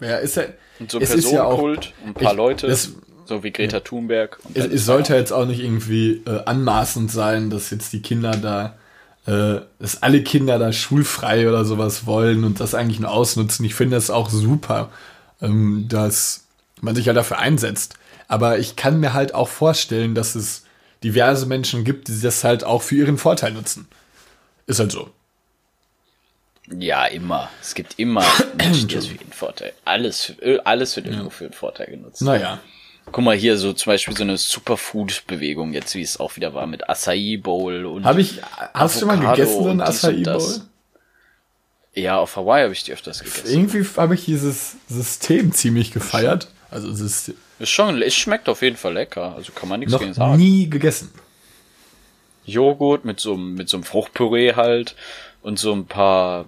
[0.00, 0.44] Ja, ist ja,
[0.78, 2.92] und so ein ist ja auch, Personenkult, ein paar ich- Leute, das-
[3.26, 4.38] so wie Greta Thunberg.
[4.44, 8.30] Und es, es sollte jetzt auch nicht irgendwie äh, anmaßend sein, dass jetzt die Kinder
[8.32, 8.78] da,
[9.26, 13.66] äh, dass alle Kinder da schulfrei oder sowas wollen und das eigentlich nur ausnutzen.
[13.66, 14.90] Ich finde das auch super,
[15.42, 16.44] ähm, dass
[16.80, 17.94] man sich ja dafür einsetzt.
[18.28, 20.64] Aber ich kann mir halt auch vorstellen, dass es
[21.02, 23.88] diverse Menschen gibt, die das halt auch für ihren Vorteil nutzen.
[24.66, 25.10] Ist halt so.
[26.70, 27.48] Ja, immer.
[27.62, 28.24] Es gibt immer
[28.56, 29.72] Menschen, die das für ihren Vorteil.
[29.84, 32.20] Alles, alles wird irgendwo für den Vorteil genutzt.
[32.22, 32.60] Naja.
[33.10, 36.66] Guck mal hier, so zum Beispiel so eine Superfood-Bewegung, jetzt wie es auch wieder war
[36.66, 38.04] mit Acai Bowl und.
[38.04, 38.42] Hab ich,
[38.74, 40.60] hast du schon mal Avocado gegessen, so ein Acai Bowl?
[41.94, 43.48] Ja, auf Hawaii habe ich die öfters gegessen.
[43.48, 46.48] Irgendwie habe ich dieses System ziemlich gefeiert.
[46.70, 49.34] Also es ist schon, es schmeckt auf jeden Fall lecker.
[49.36, 50.36] Also kann man nichts noch gegen sagen.
[50.36, 51.10] nie gegessen.
[52.44, 54.94] Joghurt mit so, einem- mit so einem Fruchtpüree halt
[55.42, 56.46] und so ein paar,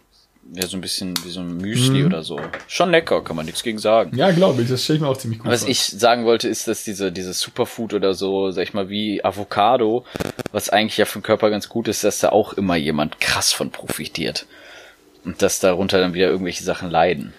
[0.54, 2.40] ja, so ein bisschen wie so ein Müsli oder so.
[2.68, 4.16] Schon lecker, kann man nichts gegen sagen.
[4.16, 5.68] Ja, glaube ich, das stelle ich mir auch ziemlich gut Was vor.
[5.70, 10.06] ich sagen wollte, ist, dass diese, diese Superfood oder so, sag ich mal, wie Avocado,
[10.52, 13.52] was eigentlich ja für den Körper ganz gut ist, dass da auch immer jemand krass
[13.52, 14.46] von profitiert.
[15.24, 17.34] Und dass darunter dann wieder irgendwelche Sachen leiden.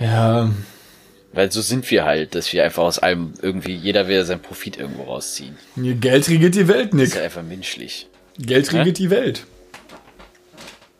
[0.00, 0.50] ja,
[1.32, 4.78] Weil so sind wir halt, dass wir einfach aus allem irgendwie, jeder will seinen Profit
[4.78, 5.56] irgendwo rausziehen.
[5.76, 7.24] Geld regiert die Welt, Das ist ja Nick.
[7.24, 8.08] einfach menschlich.
[8.38, 9.44] Geld regiert die Welt.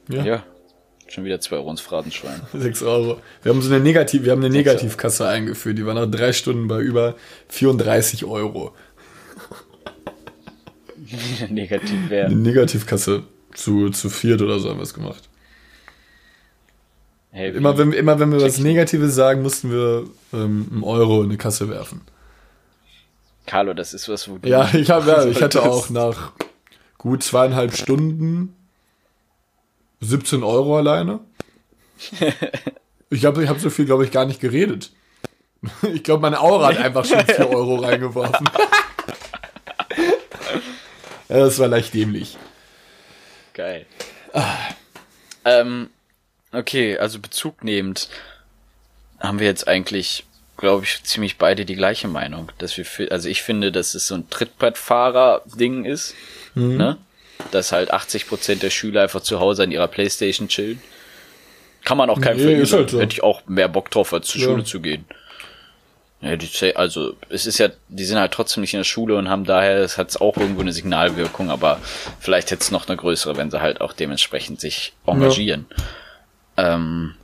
[0.09, 0.43] Ja, Ja.
[1.11, 2.43] Schon wieder zwei Euro ins Phrasenschwein.
[2.53, 3.21] 6 Euro.
[3.43, 5.79] Wir haben so eine Negativ, wir haben eine Negativkasse eingeführt.
[5.79, 7.17] Die war nach drei Stunden bei über
[7.49, 8.75] 34 Euro.
[11.49, 13.23] Negativ Negativkasse
[13.55, 15.28] zu, zu viert oder so haben wir es gemacht.
[17.31, 21.29] Hey, Immer wenn, immer wenn wir was Negatives sagen, mussten wir ähm, einen Euro in
[21.29, 22.01] eine Kasse werfen.
[23.47, 24.49] Carlo, das ist was, wo du.
[24.49, 26.33] Ja, ich, hab, ja, ich hatte auch nach
[26.97, 28.55] gut zweieinhalb Stunden
[30.01, 31.21] 17 Euro alleine.
[33.11, 34.93] Ich habe ich hab so viel, glaube ich, gar nicht geredet.
[35.93, 38.49] Ich glaube, meine Aura hat einfach schon 4 Euro reingeworfen.
[41.29, 42.39] ja, das war leicht dämlich.
[43.55, 43.85] Geil.
[45.45, 45.91] Ähm,
[46.53, 48.09] okay, also Bezug nehmend
[49.21, 50.25] haben wir jetzt eigentlich,
[50.57, 52.51] glaube ich, ziemlich beide die gleiche Meinung.
[52.59, 56.15] Dass wir, also ich finde, dass es so ein Trittbrettfahrer-Ding ist,
[56.55, 56.77] Mhm.
[56.77, 56.97] ne?
[57.53, 60.83] Dass halt 80% der Schüler einfach zu Hause an ihrer Playstation chillen.
[61.85, 62.73] Kann man auch keinem Nee, verübeln.
[62.73, 63.01] halt so.
[63.01, 64.47] Hätte ich auch mehr Bock drauf, als zur Ja.
[64.49, 65.05] Schule zu gehen.
[66.21, 69.29] Ja, die, also es ist ja, die sind halt trotzdem nicht in der Schule und
[69.29, 71.81] haben daher, es hat auch irgendwo eine Signalwirkung, aber
[72.19, 75.67] vielleicht hätte es noch eine größere, wenn sie halt auch dementsprechend sich engagieren.
[76.59, 77.15] Ähm,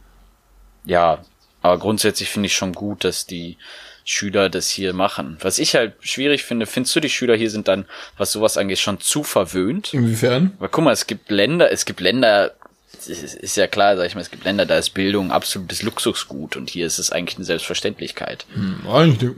[0.85, 1.19] ja,
[1.61, 3.59] aber grundsätzlich finde ich schon gut, dass die
[4.05, 5.39] Schüler das hier machen.
[5.41, 7.87] Was ich halt schwierig finde, findest du, die Schüler hier sind dann,
[8.19, 9.93] was sowas angeht, schon zu verwöhnt?
[9.95, 10.53] Inwiefern?
[10.59, 12.53] Weil guck mal, es gibt Länder, es gibt Länder,
[12.93, 16.57] es ist ja klar, sag ich mal, es gibt Länder, da ist Bildung absolutes Luxusgut
[16.57, 18.45] und hier ist es eigentlich eine Selbstverständlichkeit.
[18.87, 19.33] Eigentlich,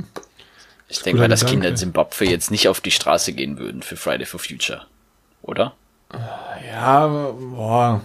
[0.89, 1.53] Ich denke mal, dass Gedanke.
[1.55, 4.83] Kinder in Zimbabwe jetzt nicht auf die Straße gehen würden für Friday for Future.
[5.43, 5.75] Oder?
[6.73, 8.03] Ja, boah.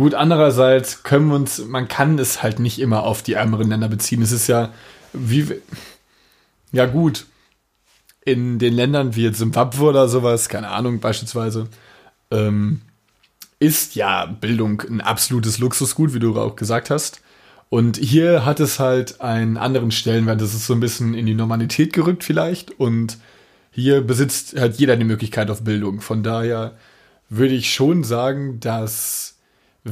[0.00, 3.90] Gut, andererseits können wir uns, man kann es halt nicht immer auf die ärmeren Länder
[3.90, 4.22] beziehen.
[4.22, 4.72] Es ist ja,
[5.12, 5.60] wie,
[6.72, 7.26] ja gut,
[8.24, 11.68] in den Ländern wie Zimbabwe oder sowas, keine Ahnung, beispielsweise,
[12.30, 12.80] ähm,
[13.58, 17.20] ist ja Bildung ein absolutes Luxusgut, wie du auch gesagt hast.
[17.68, 20.40] Und hier hat es halt einen anderen Stellenwert.
[20.40, 22.80] Das ist so ein bisschen in die Normalität gerückt vielleicht.
[22.80, 23.18] Und
[23.70, 26.00] hier besitzt halt jeder die Möglichkeit auf Bildung.
[26.00, 26.78] Von daher
[27.28, 29.36] würde ich schon sagen, dass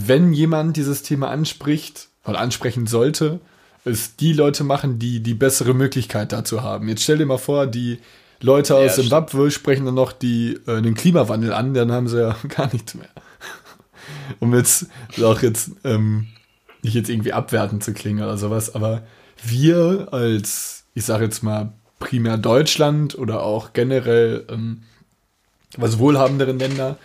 [0.07, 3.41] wenn jemand dieses Thema anspricht oder ansprechen sollte,
[3.85, 6.89] es die Leute machen, die die bessere Möglichkeit dazu haben.
[6.89, 7.99] Jetzt stell dir mal vor, die
[8.41, 9.09] Leute aus stimmt.
[9.09, 12.95] Zimbabwe sprechen dann noch die, äh, den Klimawandel an, dann haben sie ja gar nichts
[12.95, 13.09] mehr.
[14.41, 14.87] Um jetzt
[15.23, 16.29] auch jetzt ähm,
[16.83, 19.03] nicht jetzt irgendwie abwertend zu klingen oder sowas, aber
[19.43, 24.83] wir als, ich sage jetzt mal, primär Deutschland oder auch generell ähm,
[25.77, 26.97] was wohlhabenderen Länder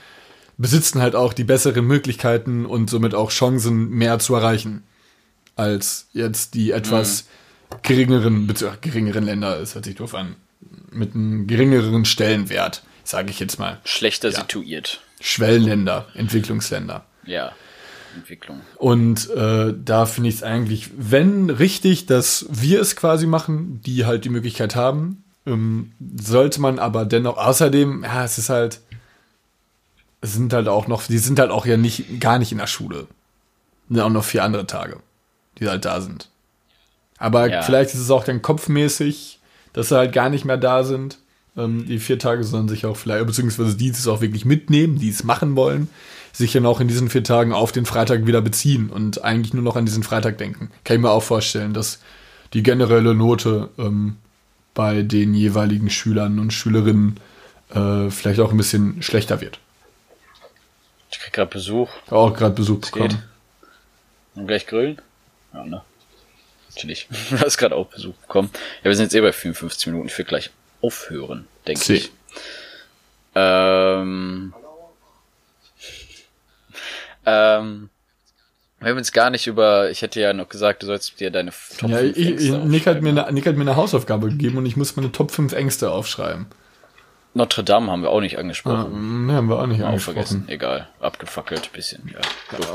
[0.58, 4.84] besitzen halt auch die besseren Möglichkeiten und somit auch Chancen, mehr zu erreichen,
[5.56, 7.26] als jetzt die etwas
[7.82, 10.36] geringeren, beziehungsweise geringeren Länder, es hört sich doof an,
[10.92, 13.80] mit einem geringeren Stellenwert, sage ich jetzt mal.
[13.84, 14.40] Schlechter Ja.
[14.42, 15.02] situiert.
[15.20, 17.06] Schwellenländer, Entwicklungsländer.
[17.26, 17.52] Ja.
[18.16, 18.62] Entwicklung.
[18.78, 24.06] Und äh, da finde ich es eigentlich, wenn richtig, dass wir es quasi machen, die
[24.06, 28.82] halt die Möglichkeit haben, ähm, sollte man aber dennoch, außerdem, ja, es ist halt,
[30.32, 33.08] sind halt auch noch, die sind halt auch ja nicht, gar nicht in der Schule.
[33.90, 34.98] Sind auch noch vier andere Tage,
[35.60, 36.30] die halt da sind.
[37.18, 37.62] Aber Ja.
[37.62, 39.40] vielleicht ist es auch dann kopfmäßig,
[39.74, 41.18] dass sie halt gar nicht mehr da sind,
[41.58, 45.10] ähm, die vier Tage, sondern sich auch vielleicht, beziehungsweise die es auch wirklich mitnehmen, die
[45.10, 45.90] es machen wollen,
[46.32, 49.64] sich dann auch in diesen vier Tagen auf den Freitag wieder beziehen und eigentlich nur
[49.64, 50.72] noch an diesen Freitag denken.
[50.84, 52.00] Kann ich mir auch vorstellen, dass
[52.54, 54.16] die generelle Note ähm,
[54.74, 57.18] bei den jeweiligen Schülern und Schülerinnen
[57.74, 59.60] äh, vielleicht auch ein bisschen schlechter wird.
[61.14, 61.90] Ich krieg gerade Besuch.
[62.10, 62.92] Auch gerade Besuch geht.
[62.92, 63.24] bekommen.
[64.34, 65.00] Und gleich grillen?
[65.54, 65.84] Ja, ne?
[66.74, 67.08] Natürlich.
[67.30, 68.50] Du hast gerade auch Besuch bekommen.
[68.84, 70.08] Ja, wir sind jetzt eh bei 54 Minuten.
[70.08, 70.50] Ich will gleich
[70.82, 72.12] aufhören, denke ich.
[73.36, 74.54] Ähm,
[77.26, 77.90] ähm,
[78.80, 81.52] wir haben jetzt gar nicht über, ich hätte ja noch gesagt, du sollst dir deine
[81.78, 84.58] Top ja, 5 ich, Ängste Nick, hat mir eine, Nick hat mir eine Hausaufgabe gegeben
[84.58, 86.48] und ich muss meine Top 5 Ängste aufschreiben.
[87.36, 88.94] Notre Dame haben wir auch nicht angesprochen.
[88.94, 90.16] Ah, ne, haben wir auch nicht auch angesprochen.
[90.16, 90.46] vergessen.
[90.48, 92.14] Egal, abgefackelt bisschen.
[92.14, 92.20] Ja,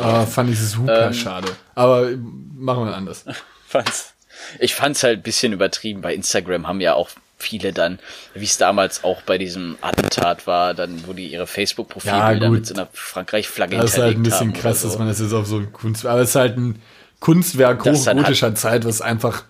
[0.00, 1.48] ah, fand ich super ähm, schade.
[1.74, 2.08] Aber
[2.56, 3.24] machen wir anders.
[3.68, 4.14] fand's,
[4.58, 6.00] ich fand's halt ein bisschen übertrieben.
[6.00, 8.00] Bei Instagram haben ja auch viele dann,
[8.34, 12.66] wie es damals auch bei diesem Attentat war, dann, wo die ihre Facebook-Profilbilder ja, mit
[12.66, 14.88] so einer Frankreich-Flagge Das ist halt ein bisschen krass, so.
[14.88, 16.82] dass man das jetzt auf so ein Kunstwerk, aber es ist halt ein
[17.20, 19.44] Kunstwerk hochgotischer Zeit, was einfach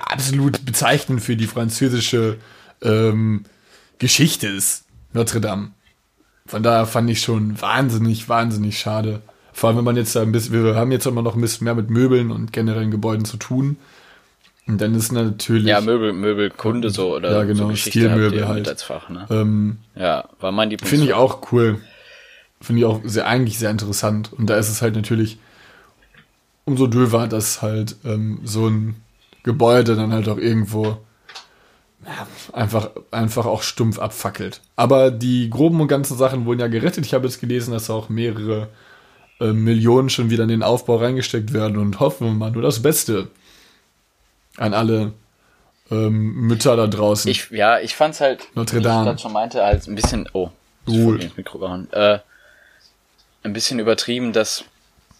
[0.00, 2.38] absolut bezeichnend für die französische
[2.82, 3.44] ähm,
[3.98, 5.70] Geschichte ist, Notre Dame.
[6.46, 9.22] Von daher fand ich schon wahnsinnig, wahnsinnig schade.
[9.52, 11.64] Vor allem, wenn man jetzt da ein bisschen, wir haben jetzt immer noch ein bisschen
[11.64, 13.76] mehr mit Möbeln und generellen Gebäuden zu tun.
[14.66, 15.66] Und dann ist natürlich.
[15.66, 18.68] Ja, Möbel, Möbelkunde so oder ja, genau, so Stilmöbel halt.
[18.68, 19.26] Als Fach, ne?
[19.28, 20.88] ähm, ja, war mein Lieblings.
[20.88, 21.80] Finde ich auch cool.
[22.60, 24.32] Finde ich auch sehr, eigentlich sehr interessant.
[24.32, 25.38] Und da ist es halt natürlich
[26.64, 28.96] umso döver, dass halt ähm, so ein
[29.42, 30.98] Gebäude dann halt auch irgendwo
[32.06, 34.60] ja, einfach, einfach auch stumpf abfackelt.
[34.76, 37.06] Aber die groben und ganzen Sachen wurden ja gerettet.
[37.06, 38.68] Ich habe jetzt gelesen, dass auch mehrere
[39.40, 42.82] äh, Millionen schon wieder in den Aufbau reingesteckt werden und hoffen wir mal nur das
[42.82, 43.28] Beste
[44.56, 45.12] an alle
[45.90, 47.30] ähm, Mütter da draußen.
[47.30, 49.14] Ich, ja, ich fand's halt, Notre Dame.
[49.14, 50.50] ich schon meinte, halt ein bisschen, oh,
[50.88, 51.20] cool.
[51.92, 52.18] äh,
[53.42, 54.64] ein bisschen übertrieben, dass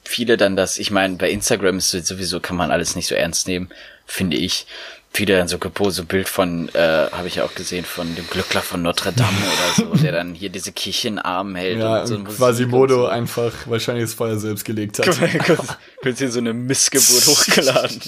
[0.04, 3.46] viele dann das, ich meine, bei Instagram ist sowieso, kann man alles nicht so ernst
[3.46, 3.70] nehmen,
[4.06, 4.66] finde ich.
[5.14, 8.26] Viele dann so gepostet, so Bild von, äh, habe ich ja auch gesehen, von dem
[8.28, 11.78] Glückler von Notre Dame oder so, der dann hier diese Kirche in Arm hält.
[11.78, 13.06] Ja, und so und Quasimodo so.
[13.06, 15.08] einfach wahrscheinlich das Feuer selbst gelegt hat.
[16.02, 18.00] Kurz hier so eine Missgeburt hochgeladen.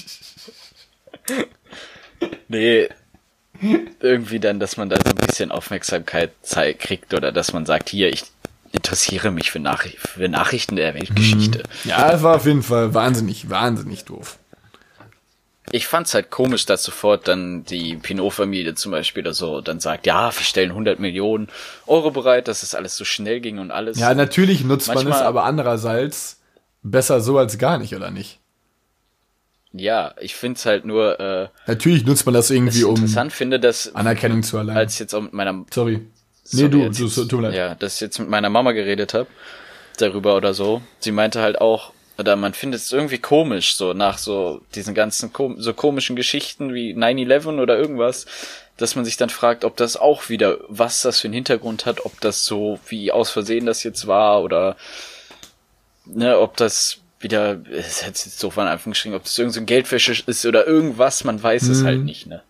[2.47, 2.89] nee,
[3.99, 6.31] irgendwie dann, dass man da so ein bisschen Aufmerksamkeit
[6.79, 8.23] kriegt oder dass man sagt, hier, ich
[8.71, 11.59] interessiere mich für, Nachricht für Nachrichten der Weltgeschichte.
[11.59, 11.89] Mhm.
[11.89, 14.37] Ja, es war auf jeden Fall wahnsinnig, wahnsinnig doof.
[15.71, 20.05] Ich fand's halt komisch, dass sofort dann die Pinot-Familie zum Beispiel oder so dann sagt,
[20.05, 21.47] ja, wir stellen 100 Millionen
[21.87, 23.97] Euro bereit, dass es alles so schnell ging und alles.
[23.97, 26.39] Ja, natürlich nutzt Manchmal, man es, aber andererseits
[26.83, 28.39] besser so als gar nicht, oder nicht?
[29.73, 31.19] Ja, ich finde es halt nur.
[31.19, 34.77] Äh, Natürlich nutzt man das irgendwie, um interessant finde, dass Anerkennung zu erlangen.
[34.77, 35.65] Als jetzt auch mit meiner.
[35.73, 36.07] Sorry.
[36.51, 37.55] Nee, du, du, so, tut mir leid.
[37.55, 39.27] Ja, dass ich jetzt mit meiner Mama geredet habe
[39.97, 40.81] darüber oder so.
[40.99, 45.33] Sie meinte halt auch, oder man findet es irgendwie komisch, so nach so diesen ganzen
[45.33, 48.25] kom so komischen Geschichten wie 9-11 oder irgendwas,
[48.77, 52.05] dass man sich dann fragt, ob das auch wieder, was das für einen Hintergrund hat,
[52.05, 54.75] ob das so wie aus Versehen das jetzt war oder
[56.05, 59.65] ne, ob das wieder, es hat jetzt so von Anfang geschrieben, ob das irgendein so
[59.65, 61.71] Geldwäsche ist oder irgendwas, man weiß mhm.
[61.71, 62.43] es halt nicht, ne?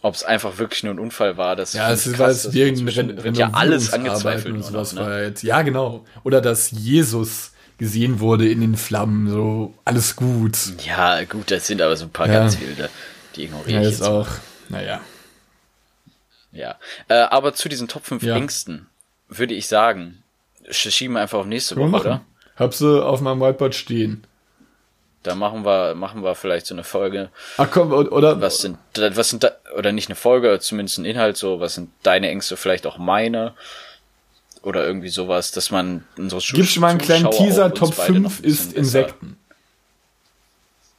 [0.00, 3.18] Ob es einfach wirklich nur ein Unfall war, das ja, es ist, krass, wie irgendein
[3.18, 5.10] Ren ja alles angezweifelt und sowas noch, ne?
[5.10, 10.58] war jetzt, ja genau, oder dass Jesus gesehen wurde in den Flammen, so alles gut.
[10.84, 12.40] Ja, gut, das sind aber so ein paar ja.
[12.40, 12.90] ganz viele,
[13.36, 14.02] die ignoriere ja, ich jetzt.
[14.02, 14.28] auch,
[14.68, 15.00] naja.
[16.52, 16.76] Ja,
[17.08, 18.36] äh, aber zu diesen Top 5 ja.
[18.36, 18.86] Ängsten
[19.28, 20.22] würde ich sagen,
[20.70, 22.20] schieben wir einfach auf nächste Woche, oder?
[22.56, 24.24] Hab sie auf meinem Whiteboard stehen.
[25.22, 27.30] Da machen wir, machen wir vielleicht so eine Folge.
[27.56, 28.40] Ach komm, oder?
[28.40, 31.90] Was sind, was sind, da, oder nicht eine Folge, zumindest ein Inhalt so, was sind
[32.02, 33.54] deine Ängste, vielleicht auch meine?
[34.62, 38.40] Oder irgendwie sowas, dass man unsere Schul Gibst du mal einen kleinen Teaser, Top 5
[38.40, 39.36] ist Insekten.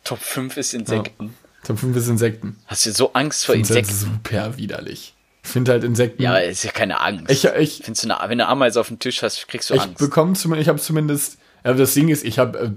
[0.04, 1.26] Top 5 ist Insekten.
[1.26, 1.68] Ja.
[1.68, 2.58] Top 5 ist Insekten.
[2.66, 3.88] Hast du so Angst vor Insekten?
[3.88, 5.14] Das ist super widerlich.
[5.44, 6.22] Ich finde halt Insekten.
[6.22, 7.30] Ja, ist ja keine Angst.
[7.32, 9.76] Ich, ich, Findest du eine, wenn du eine Ameise auf dem Tisch hast, kriegst du
[9.76, 9.98] ich Angst.
[9.98, 12.58] Bekomme ich habe zumindest ja, das Ding ist, ich habe.
[12.60, 12.72] Äh,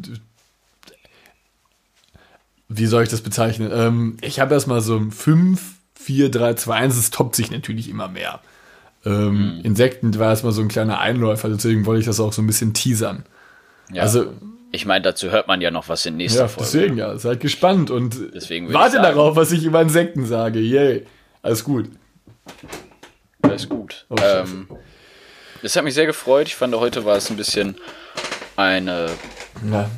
[2.68, 3.70] wie soll ich das bezeichnen?
[3.72, 5.60] Ähm, ich habe erstmal so 5,
[5.94, 6.96] 4, 3, 2, 1.
[6.96, 8.40] Es toppt sich natürlich immer mehr.
[9.04, 9.60] Ähm, mhm.
[9.64, 12.72] Insekten war erstmal so ein kleiner Einläufer, deswegen wollte ich das auch so ein bisschen
[12.72, 13.24] teasern.
[13.92, 14.02] Ja.
[14.02, 14.32] Also,
[14.70, 16.70] ich meine, dazu hört man ja noch was in nächster ja, Folge.
[16.72, 20.60] Deswegen ja, seid gespannt und deswegen warte darauf, was ich über Insekten sage.
[20.60, 21.06] Yay.
[21.42, 21.90] Alles gut.
[23.42, 24.06] Alles gut.
[24.08, 24.68] Oh, ähm,
[25.62, 26.46] das hat mich sehr gefreut.
[26.46, 27.76] Ich fand, heute war es ein bisschen
[28.56, 29.10] eine,
[29.70, 29.90] ja.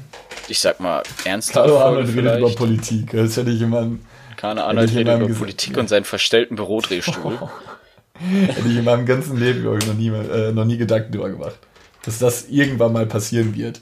[0.49, 3.11] ich sag mal, ernsthafte Hallo Arnold redet über Politik.
[3.13, 4.05] Das hätte ich jemanden.
[4.37, 7.39] Keine Ahnung, redet über Politik und seinen verstellten Bürodrehstuhl.
[8.47, 11.59] hätte ich in meinem ganzen Leben ich, noch nie, äh, noch nie Gedanken drüber gemacht.
[12.05, 13.81] Dass das irgendwann mal passieren wird.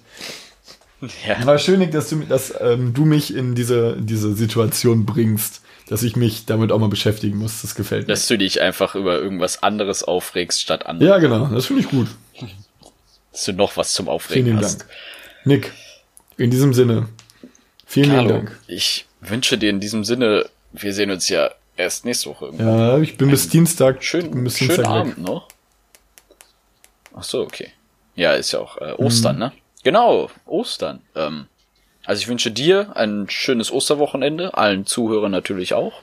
[1.26, 1.44] Ja.
[1.44, 6.04] War schön, dass du, dass, ähm, du mich in diese, in diese Situation bringst, dass
[6.04, 7.62] ich mich damit auch mal beschäftigen muss.
[7.62, 8.12] Das gefällt mir.
[8.12, 11.08] Dass du dich einfach über irgendwas anderes aufregst statt anderes.
[11.08, 11.46] Ja, genau.
[11.46, 12.08] Das finde ich gut
[13.32, 14.80] dass du noch was zum Aufregen vielen hast.
[14.80, 14.90] Dank.
[15.44, 15.72] Nick,
[16.36, 17.08] in diesem Sinne,
[17.86, 18.58] vielen Carlo, Dank.
[18.68, 22.78] Ich wünsche dir in diesem Sinne, wir sehen uns ja Erst nächste Woche irgendwann.
[22.78, 24.04] Ja, ich bin bis Dienstag.
[24.04, 24.86] Schön, bis schönen Dienstag weg.
[24.86, 25.48] Abend noch.
[27.14, 27.72] Ach so, okay.
[28.14, 29.52] Ja, ist ja auch äh, Ostern, ne?
[29.82, 31.00] Genau, Ostern.
[31.14, 31.46] Ähm,
[32.04, 36.02] also ich wünsche dir ein schönes Osterwochenende, allen Zuhörern natürlich auch.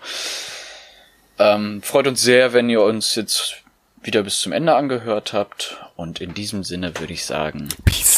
[1.37, 3.63] Ähm, freut uns sehr, wenn ihr uns jetzt
[4.01, 5.77] wieder bis zum Ende angehört habt.
[5.95, 8.08] Und in diesem Sinne würde ich sagen, Peace.